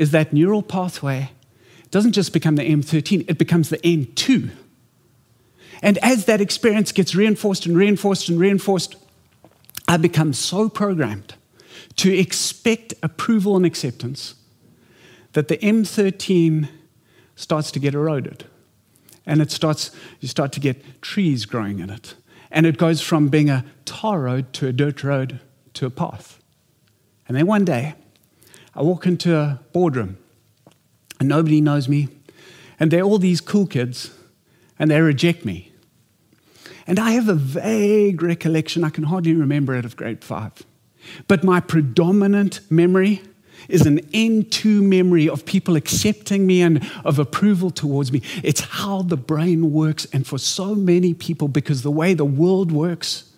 is 0.00 0.12
that 0.12 0.32
neural 0.32 0.62
pathway 0.62 1.30
doesn't 1.90 2.12
just 2.12 2.32
become 2.32 2.56
the 2.56 2.62
M13, 2.62 3.28
it 3.28 3.36
becomes 3.36 3.68
the 3.68 3.76
N2. 3.78 4.50
And 5.82 5.98
as 5.98 6.24
that 6.24 6.40
experience 6.40 6.90
gets 6.90 7.14
reinforced 7.14 7.66
and 7.66 7.76
reinforced 7.76 8.30
and 8.30 8.40
reinforced, 8.40 8.96
I 9.86 9.98
become 9.98 10.32
so 10.32 10.70
programmed 10.70 11.34
to 11.96 12.16
expect 12.16 12.94
approval 13.02 13.56
and 13.56 13.66
acceptance 13.66 14.36
that 15.32 15.48
the 15.48 15.58
M13 15.58 16.70
starts 17.36 17.70
to 17.72 17.78
get 17.78 17.92
eroded 17.92 18.44
and 19.26 19.42
it 19.42 19.50
starts, 19.50 19.90
you 20.20 20.28
start 20.28 20.50
to 20.52 20.60
get 20.60 21.02
trees 21.02 21.44
growing 21.44 21.78
in 21.78 21.90
it. 21.90 22.14
And 22.50 22.64
it 22.64 22.78
goes 22.78 23.02
from 23.02 23.28
being 23.28 23.50
a 23.50 23.66
tar 23.84 24.20
road 24.22 24.54
to 24.54 24.66
a 24.66 24.72
dirt 24.72 25.04
road 25.04 25.40
to 25.74 25.84
a 25.84 25.90
path. 25.90 26.42
And 27.28 27.36
then 27.36 27.46
one 27.46 27.66
day, 27.66 27.96
I 28.80 28.82
walk 28.82 29.06
into 29.06 29.36
a 29.36 29.60
boardroom 29.74 30.16
and 31.18 31.28
nobody 31.28 31.60
knows 31.60 31.86
me. 31.86 32.08
And 32.78 32.90
they're 32.90 33.02
all 33.02 33.18
these 33.18 33.42
cool 33.42 33.66
kids 33.66 34.10
and 34.78 34.90
they 34.90 34.98
reject 35.02 35.44
me. 35.44 35.70
And 36.86 36.98
I 36.98 37.10
have 37.10 37.28
a 37.28 37.34
vague 37.34 38.22
recollection, 38.22 38.82
I 38.82 38.88
can 38.88 39.04
hardly 39.04 39.34
remember 39.34 39.74
it, 39.74 39.84
of 39.84 39.96
grade 39.96 40.24
five. 40.24 40.54
But 41.28 41.44
my 41.44 41.60
predominant 41.60 42.60
memory 42.70 43.20
is 43.68 43.84
an 43.84 43.98
N2 44.14 44.80
memory 44.80 45.28
of 45.28 45.44
people 45.44 45.76
accepting 45.76 46.46
me 46.46 46.62
and 46.62 46.90
of 47.04 47.18
approval 47.18 47.70
towards 47.70 48.10
me. 48.10 48.22
It's 48.42 48.60
how 48.62 49.02
the 49.02 49.18
brain 49.18 49.72
works. 49.72 50.06
And 50.06 50.26
for 50.26 50.38
so 50.38 50.74
many 50.74 51.12
people, 51.12 51.48
because 51.48 51.82
the 51.82 51.90
way 51.90 52.14
the 52.14 52.24
world 52.24 52.72
works 52.72 53.30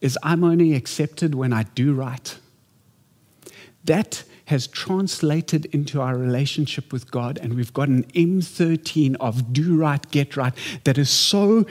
is 0.00 0.18
I'm 0.24 0.42
only 0.42 0.74
accepted 0.74 1.36
when 1.36 1.52
I 1.52 1.62
do 1.62 1.94
right. 1.94 2.36
That 3.84 4.24
has 4.46 4.66
translated 4.66 5.66
into 5.66 6.00
our 6.00 6.16
relationship 6.16 6.92
with 6.92 7.10
God, 7.10 7.38
and 7.38 7.54
we've 7.54 7.72
got 7.72 7.88
an 7.88 8.04
M13 8.12 9.16
of 9.20 9.52
do 9.52 9.76
right, 9.76 10.10
get 10.10 10.36
right 10.36 10.52
that 10.84 10.98
is 10.98 11.08
so 11.08 11.64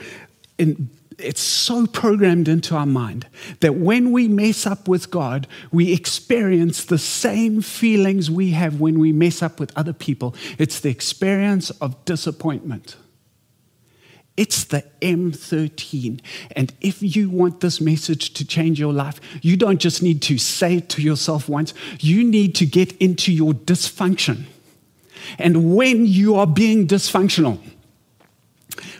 in, 0.58 0.90
it's 1.18 1.40
so 1.40 1.86
programmed 1.86 2.48
into 2.48 2.74
our 2.74 2.86
mind 2.86 3.26
that 3.60 3.76
when 3.76 4.12
we 4.12 4.28
mess 4.28 4.66
up 4.66 4.88
with 4.88 5.10
God, 5.10 5.46
we 5.70 5.92
experience 5.92 6.84
the 6.84 6.98
same 6.98 7.62
feelings 7.62 8.30
we 8.30 8.50
have 8.50 8.80
when 8.80 8.98
we 8.98 9.12
mess 9.12 9.42
up 9.42 9.60
with 9.60 9.76
other 9.76 9.92
people. 9.92 10.34
It's 10.58 10.80
the 10.80 10.90
experience 10.90 11.70
of 11.70 12.04
disappointment. 12.04 12.96
It's 14.36 14.64
the 14.64 14.84
M13. 15.00 16.20
And 16.56 16.74
if 16.80 17.02
you 17.02 17.30
want 17.30 17.60
this 17.60 17.80
message 17.80 18.32
to 18.34 18.44
change 18.44 18.80
your 18.80 18.92
life, 18.92 19.20
you 19.42 19.56
don't 19.56 19.78
just 19.78 20.02
need 20.02 20.22
to 20.22 20.38
say 20.38 20.76
it 20.78 20.88
to 20.90 21.02
yourself 21.02 21.48
once, 21.48 21.72
you 22.00 22.24
need 22.24 22.54
to 22.56 22.66
get 22.66 22.96
into 22.96 23.32
your 23.32 23.52
dysfunction. 23.52 24.44
And 25.38 25.76
when 25.76 26.06
you 26.06 26.34
are 26.34 26.46
being 26.46 26.86
dysfunctional, 26.86 27.60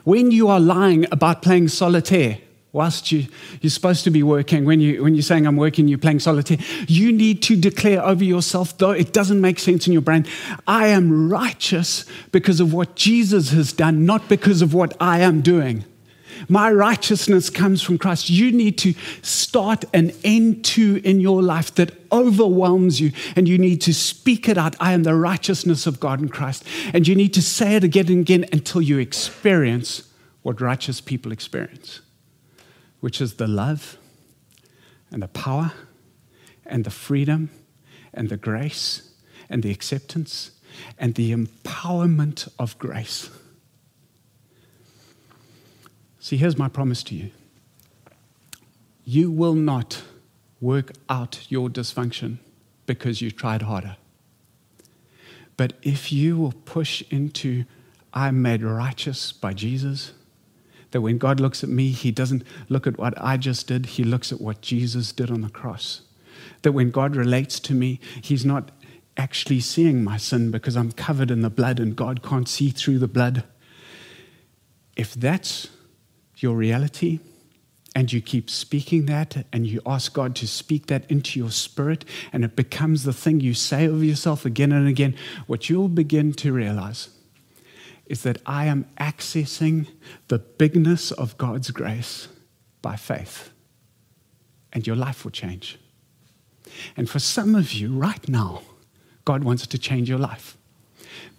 when 0.04 0.30
you 0.30 0.48
are 0.48 0.60
lying 0.60 1.06
about 1.10 1.42
playing 1.42 1.68
solitaire, 1.68 2.38
whilst 2.74 3.12
you, 3.12 3.26
you're 3.60 3.70
supposed 3.70 4.02
to 4.02 4.10
be 4.10 4.22
working, 4.22 4.64
when, 4.64 4.80
you, 4.80 5.02
when 5.04 5.14
you're 5.14 5.22
saying 5.22 5.46
I'm 5.46 5.56
working, 5.56 5.87
you're 5.87 5.96
playing 5.96 6.18
solitaire, 6.18 6.58
you 6.88 7.12
need 7.12 7.40
to 7.44 7.56
declare 7.56 8.04
over 8.04 8.24
yourself, 8.24 8.76
though 8.76 8.90
it 8.90 9.12
doesn't 9.12 9.40
make 9.40 9.60
sense 9.60 9.87
in 9.87 9.92
your 9.92 10.02
brain, 10.02 10.26
I 10.66 10.88
am 10.88 11.30
righteous 11.30 12.04
because 12.32 12.58
of 12.58 12.74
what 12.74 12.96
Jesus 12.96 13.50
has 13.52 13.72
done, 13.72 14.04
not 14.04 14.28
because 14.28 14.60
of 14.60 14.74
what 14.74 14.94
I 15.00 15.20
am 15.20 15.40
doing. 15.40 15.85
My 16.48 16.70
righteousness 16.70 17.48
comes 17.48 17.81
from 17.81 17.96
Christ. 17.96 18.29
You 18.29 18.50
need 18.50 18.77
to 18.79 18.92
start 19.22 19.85
an 19.94 20.10
N2 20.10 21.04
in 21.04 21.20
your 21.20 21.42
life 21.42 21.72
that 21.77 21.92
overwhelms 22.10 23.00
you, 23.00 23.12
and 23.37 23.48
you 23.48 23.56
need 23.56 23.81
to 23.83 23.94
speak 23.94 24.48
it 24.48 24.58
out. 24.58 24.75
I 24.81 24.94
am 24.94 25.04
the 25.04 25.14
righteousness 25.14 25.87
of 25.87 26.00
God 26.00 26.20
in 26.20 26.29
Christ. 26.29 26.64
And 26.92 27.06
you 27.06 27.14
need 27.14 27.35
to 27.35 27.42
say 27.42 27.77
it 27.77 27.85
again 27.85 28.08
and 28.08 28.20
again 28.22 28.46
until 28.52 28.83
you 28.83 28.98
experience 28.98 30.08
what 30.42 30.60
righteous 30.60 31.00
people 31.00 31.33
experience, 31.33 32.00
which 33.05 33.21
is 33.21 33.35
the 33.35 33.46
love 33.46 33.98
and 35.11 35.23
the 35.23 35.29
power 35.29 35.73
and 36.65 36.85
the 36.85 36.90
freedom 36.90 37.50
and 38.15 38.31
the 38.31 38.37
grace 38.38 39.11
and 39.50 39.63
the 39.63 39.71
acceptance 39.71 40.52
and 40.98 41.15
the 41.15 41.31
empowerment 41.31 42.48
of 42.59 42.79
grace. 42.79 43.29
See, 46.19 46.38
here's 46.38 46.57
my 46.57 46.71
promise 46.71 47.02
to 47.02 47.15
you 47.15 47.31
you 49.05 49.31
will 49.31 49.52
not 49.52 50.02
work 50.63 50.92
out 51.11 51.44
your 51.50 51.69
dysfunction 51.69 52.38
because 52.87 53.21
you 53.21 53.31
tried 53.31 53.61
harder. 53.61 53.98
But 55.59 55.75
if 55.83 56.11
you 56.11 56.38
will 56.38 56.55
push 56.65 57.02
into 57.11 57.67
I'm 58.15 58.40
made 58.40 58.63
righteous 58.63 59.31
by 59.31 59.52
Jesus. 59.52 60.15
That 60.94 61.00
when 61.00 61.18
God 61.18 61.40
looks 61.40 61.64
at 61.64 61.68
me, 61.68 61.88
He 61.88 62.12
doesn't 62.12 62.44
look 62.68 62.86
at 62.86 62.98
what 62.98 63.14
I 63.20 63.36
just 63.36 63.66
did, 63.66 63.84
He 63.86 64.04
looks 64.04 64.30
at 64.30 64.40
what 64.40 64.60
Jesus 64.60 65.10
did 65.10 65.28
on 65.28 65.40
the 65.40 65.48
cross. 65.48 66.02
That 66.62 66.70
when 66.70 66.92
God 66.92 67.16
relates 67.16 67.58
to 67.58 67.74
me, 67.74 67.98
He's 68.22 68.44
not 68.44 68.70
actually 69.16 69.58
seeing 69.58 70.04
my 70.04 70.18
sin 70.18 70.52
because 70.52 70.76
I'm 70.76 70.92
covered 70.92 71.32
in 71.32 71.42
the 71.42 71.50
blood 71.50 71.80
and 71.80 71.96
God 71.96 72.22
can't 72.22 72.48
see 72.48 72.70
through 72.70 73.00
the 73.00 73.08
blood. 73.08 73.42
If 74.94 75.14
that's 75.14 75.66
your 76.36 76.54
reality, 76.54 77.18
and 77.96 78.12
you 78.12 78.20
keep 78.20 78.48
speaking 78.48 79.06
that, 79.06 79.46
and 79.52 79.66
you 79.66 79.80
ask 79.84 80.12
God 80.12 80.36
to 80.36 80.46
speak 80.46 80.86
that 80.86 81.10
into 81.10 81.40
your 81.40 81.50
spirit, 81.50 82.04
and 82.32 82.44
it 82.44 82.54
becomes 82.54 83.02
the 83.02 83.12
thing 83.12 83.40
you 83.40 83.52
say 83.52 83.86
of 83.86 84.04
yourself 84.04 84.44
again 84.44 84.70
and 84.70 84.86
again, 84.86 85.16
what 85.48 85.68
you'll 85.68 85.88
begin 85.88 86.32
to 86.34 86.52
realize 86.52 87.08
is 88.07 88.23
that 88.23 88.40
I 88.44 88.67
am 88.67 88.87
accessing 88.98 89.88
the 90.29 90.38
bigness 90.38 91.11
of 91.11 91.38
God's 91.38 91.71
grace 91.71 92.29
by 92.83 92.96
faith. 92.96 93.50
And 94.73 94.87
your 94.87 94.96
life 94.96 95.25
will 95.25 95.31
change. 95.31 95.79
And 96.96 97.09
for 97.09 97.19
some 97.19 97.55
of 97.55 97.73
you 97.73 97.96
right 97.96 98.29
now, 98.29 98.63
God 99.25 99.44
wants 99.44 99.67
to 99.67 99.79
change 99.79 100.09
your 100.09 100.19
life. 100.19 100.59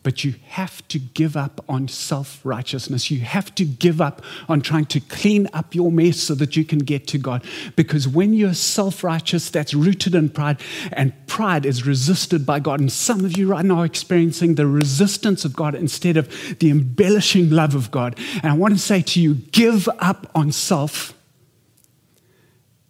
But 0.05 0.23
you 0.23 0.35
have 0.49 0.87
to 0.89 0.99
give 0.99 1.35
up 1.35 1.65
on 1.67 1.87
self 1.87 2.39
righteousness. 2.43 3.09
You 3.09 3.21
have 3.21 3.55
to 3.55 3.65
give 3.65 3.99
up 3.99 4.21
on 4.47 4.61
trying 4.61 4.85
to 4.85 4.99
clean 4.99 5.47
up 5.51 5.73
your 5.73 5.91
mess 5.91 6.19
so 6.19 6.35
that 6.35 6.55
you 6.55 6.63
can 6.63 6.77
get 6.77 7.07
to 7.07 7.17
God. 7.17 7.43
Because 7.75 8.07
when 8.07 8.33
you're 8.33 8.53
self 8.53 9.03
righteous, 9.03 9.49
that's 9.49 9.73
rooted 9.73 10.13
in 10.13 10.29
pride, 10.29 10.61
and 10.91 11.11
pride 11.25 11.65
is 11.65 11.87
resisted 11.87 12.45
by 12.45 12.59
God. 12.59 12.81
And 12.81 12.91
some 12.91 13.25
of 13.25 13.35
you 13.35 13.47
right 13.47 13.65
now 13.65 13.79
are 13.79 13.85
experiencing 13.85 14.53
the 14.53 14.67
resistance 14.67 15.43
of 15.43 15.55
God 15.55 15.73
instead 15.73 16.17
of 16.17 16.29
the 16.59 16.69
embellishing 16.69 17.49
love 17.49 17.73
of 17.73 17.89
God. 17.89 18.15
And 18.43 18.45
I 18.45 18.53
want 18.53 18.75
to 18.75 18.79
say 18.79 19.01
to 19.01 19.19
you 19.19 19.33
give 19.33 19.89
up 19.97 20.29
on 20.35 20.51
self 20.51 21.15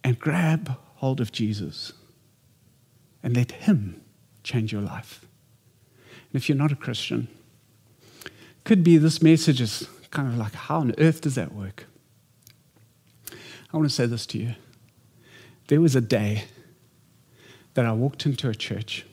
and 0.04 0.18
grab 0.18 0.76
hold 0.96 1.22
of 1.22 1.32
Jesus 1.32 1.94
and 3.22 3.34
let 3.34 3.52
Him 3.52 4.02
change 4.42 4.70
your 4.70 4.82
life 4.82 5.26
if 6.32 6.48
you're 6.48 6.58
not 6.58 6.72
a 6.72 6.76
Christian, 6.76 7.28
could 8.64 8.82
be 8.82 8.96
this 8.98 9.22
message 9.22 9.60
is 9.60 9.88
kind 10.10 10.28
of 10.28 10.36
like, 10.36 10.54
how 10.54 10.80
on 10.80 10.94
earth 10.98 11.20
does 11.20 11.34
that 11.36 11.52
work? 11.52 11.86
I 13.32 13.76
want 13.76 13.88
to 13.88 13.94
say 13.94 14.06
this 14.06 14.26
to 14.26 14.38
you. 14.38 14.54
There 15.68 15.80
was 15.80 15.96
a 15.96 16.00
day 16.00 16.44
that 17.74 17.84
I 17.84 17.92
walked 17.92 18.26
into 18.26 18.48
a 18.48 18.54
church 18.54 19.04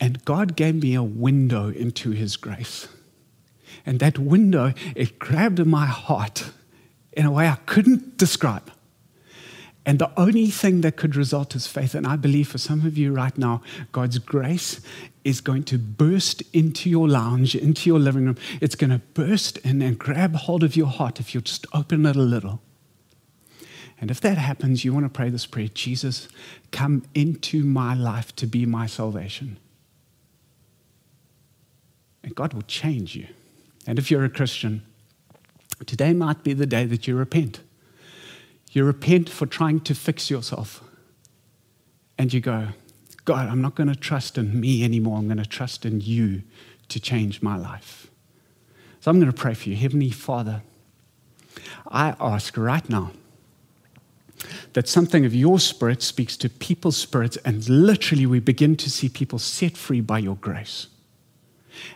and 0.00 0.24
God 0.24 0.56
gave 0.56 0.82
me 0.82 0.94
a 0.94 1.02
window 1.02 1.68
into 1.68 2.10
His 2.10 2.36
grace. 2.36 2.88
And 3.84 4.00
that 4.00 4.18
window, 4.18 4.72
it 4.94 5.18
grabbed 5.18 5.64
my 5.66 5.86
heart 5.86 6.50
in 7.12 7.26
a 7.26 7.32
way 7.32 7.48
I 7.48 7.56
couldn't 7.66 8.16
describe. 8.16 8.70
And 9.84 9.98
the 9.98 10.10
only 10.18 10.50
thing 10.50 10.82
that 10.82 10.96
could 10.96 11.16
result 11.16 11.54
is 11.56 11.66
faith. 11.66 11.94
And 11.94 12.06
I 12.06 12.16
believe 12.16 12.48
for 12.48 12.58
some 12.58 12.86
of 12.86 12.98
you 12.98 13.12
right 13.12 13.36
now, 13.38 13.62
God's 13.90 14.18
grace 14.18 14.80
is 15.28 15.42
going 15.42 15.62
to 15.62 15.76
burst 15.76 16.42
into 16.54 16.88
your 16.88 17.06
lounge, 17.06 17.54
into 17.54 17.90
your 17.90 17.98
living 17.98 18.24
room. 18.24 18.38
It's 18.62 18.74
going 18.74 18.90
to 18.90 18.98
burst 19.12 19.58
in 19.58 19.82
and 19.82 19.98
grab 19.98 20.34
hold 20.34 20.64
of 20.64 20.74
your 20.74 20.86
heart 20.86 21.20
if 21.20 21.34
you 21.34 21.42
just 21.42 21.66
open 21.74 22.06
it 22.06 22.16
a 22.16 22.20
little. 22.20 22.62
And 24.00 24.10
if 24.10 24.22
that 24.22 24.38
happens, 24.38 24.86
you 24.86 24.94
want 24.94 25.04
to 25.04 25.10
pray 25.10 25.28
this 25.28 25.44
prayer 25.44 25.68
Jesus, 25.68 26.28
come 26.72 27.04
into 27.14 27.62
my 27.62 27.92
life 27.92 28.34
to 28.36 28.46
be 28.46 28.64
my 28.64 28.86
salvation. 28.86 29.58
And 32.24 32.34
God 32.34 32.54
will 32.54 32.62
change 32.62 33.14
you. 33.14 33.26
And 33.86 33.98
if 33.98 34.10
you're 34.10 34.24
a 34.24 34.30
Christian, 34.30 34.82
today 35.84 36.14
might 36.14 36.42
be 36.42 36.54
the 36.54 36.66
day 36.66 36.86
that 36.86 37.06
you 37.06 37.16
repent. 37.16 37.60
You 38.72 38.84
repent 38.84 39.28
for 39.28 39.44
trying 39.44 39.80
to 39.80 39.94
fix 39.94 40.30
yourself. 40.30 40.82
And 42.16 42.32
you 42.32 42.40
go, 42.40 42.68
God, 43.28 43.50
I'm 43.50 43.60
not 43.60 43.74
going 43.74 43.90
to 43.90 43.94
trust 43.94 44.38
in 44.38 44.58
me 44.58 44.82
anymore. 44.82 45.18
I'm 45.18 45.26
going 45.26 45.36
to 45.36 45.44
trust 45.44 45.84
in 45.84 46.00
you 46.00 46.44
to 46.88 46.98
change 46.98 47.42
my 47.42 47.58
life. 47.58 48.10
So 49.00 49.10
I'm 49.10 49.20
going 49.20 49.30
to 49.30 49.36
pray 49.36 49.52
for 49.52 49.68
you. 49.68 49.76
Heavenly 49.76 50.08
Father, 50.08 50.62
I 51.88 52.16
ask 52.18 52.56
right 52.56 52.88
now 52.88 53.10
that 54.72 54.88
something 54.88 55.26
of 55.26 55.34
your 55.34 55.60
spirit 55.60 56.00
speaks 56.00 56.38
to 56.38 56.48
people's 56.48 56.96
spirits, 56.96 57.36
and 57.44 57.68
literally 57.68 58.24
we 58.24 58.40
begin 58.40 58.76
to 58.78 58.88
see 58.88 59.10
people 59.10 59.38
set 59.38 59.76
free 59.76 60.00
by 60.00 60.20
your 60.20 60.36
grace. 60.36 60.86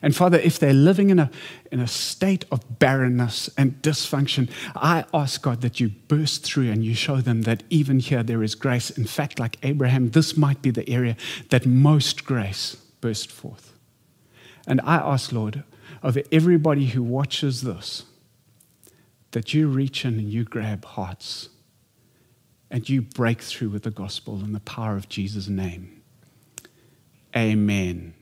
And 0.00 0.14
Father, 0.14 0.38
if 0.38 0.58
they're 0.58 0.72
living 0.72 1.10
in 1.10 1.18
a, 1.18 1.30
in 1.70 1.80
a 1.80 1.86
state 1.86 2.44
of 2.50 2.78
barrenness 2.78 3.50
and 3.56 3.80
dysfunction, 3.82 4.50
I 4.74 5.04
ask 5.12 5.42
God 5.42 5.60
that 5.60 5.80
you 5.80 5.90
burst 6.08 6.44
through 6.44 6.70
and 6.70 6.84
you 6.84 6.94
show 6.94 7.16
them 7.16 7.42
that 7.42 7.62
even 7.70 7.98
here 7.98 8.22
there 8.22 8.42
is 8.42 8.54
grace. 8.54 8.90
In 8.90 9.04
fact, 9.04 9.38
like 9.38 9.58
Abraham, 9.62 10.10
this 10.10 10.36
might 10.36 10.62
be 10.62 10.70
the 10.70 10.88
area 10.88 11.16
that 11.50 11.66
most 11.66 12.24
grace 12.24 12.76
burst 13.00 13.30
forth. 13.30 13.72
And 14.66 14.80
I 14.82 14.96
ask, 14.96 15.32
Lord, 15.32 15.64
over 16.02 16.22
everybody 16.30 16.86
who 16.86 17.02
watches 17.02 17.62
this, 17.62 18.04
that 19.32 19.54
you 19.54 19.66
reach 19.66 20.04
in 20.04 20.18
and 20.18 20.30
you 20.30 20.44
grab 20.44 20.84
hearts 20.84 21.48
and 22.70 22.88
you 22.88 23.02
break 23.02 23.42
through 23.42 23.68
with 23.68 23.82
the 23.82 23.90
gospel 23.90 24.40
in 24.40 24.52
the 24.52 24.60
power 24.60 24.96
of 24.96 25.08
Jesus' 25.08 25.48
name. 25.48 26.02
Amen. 27.36 28.14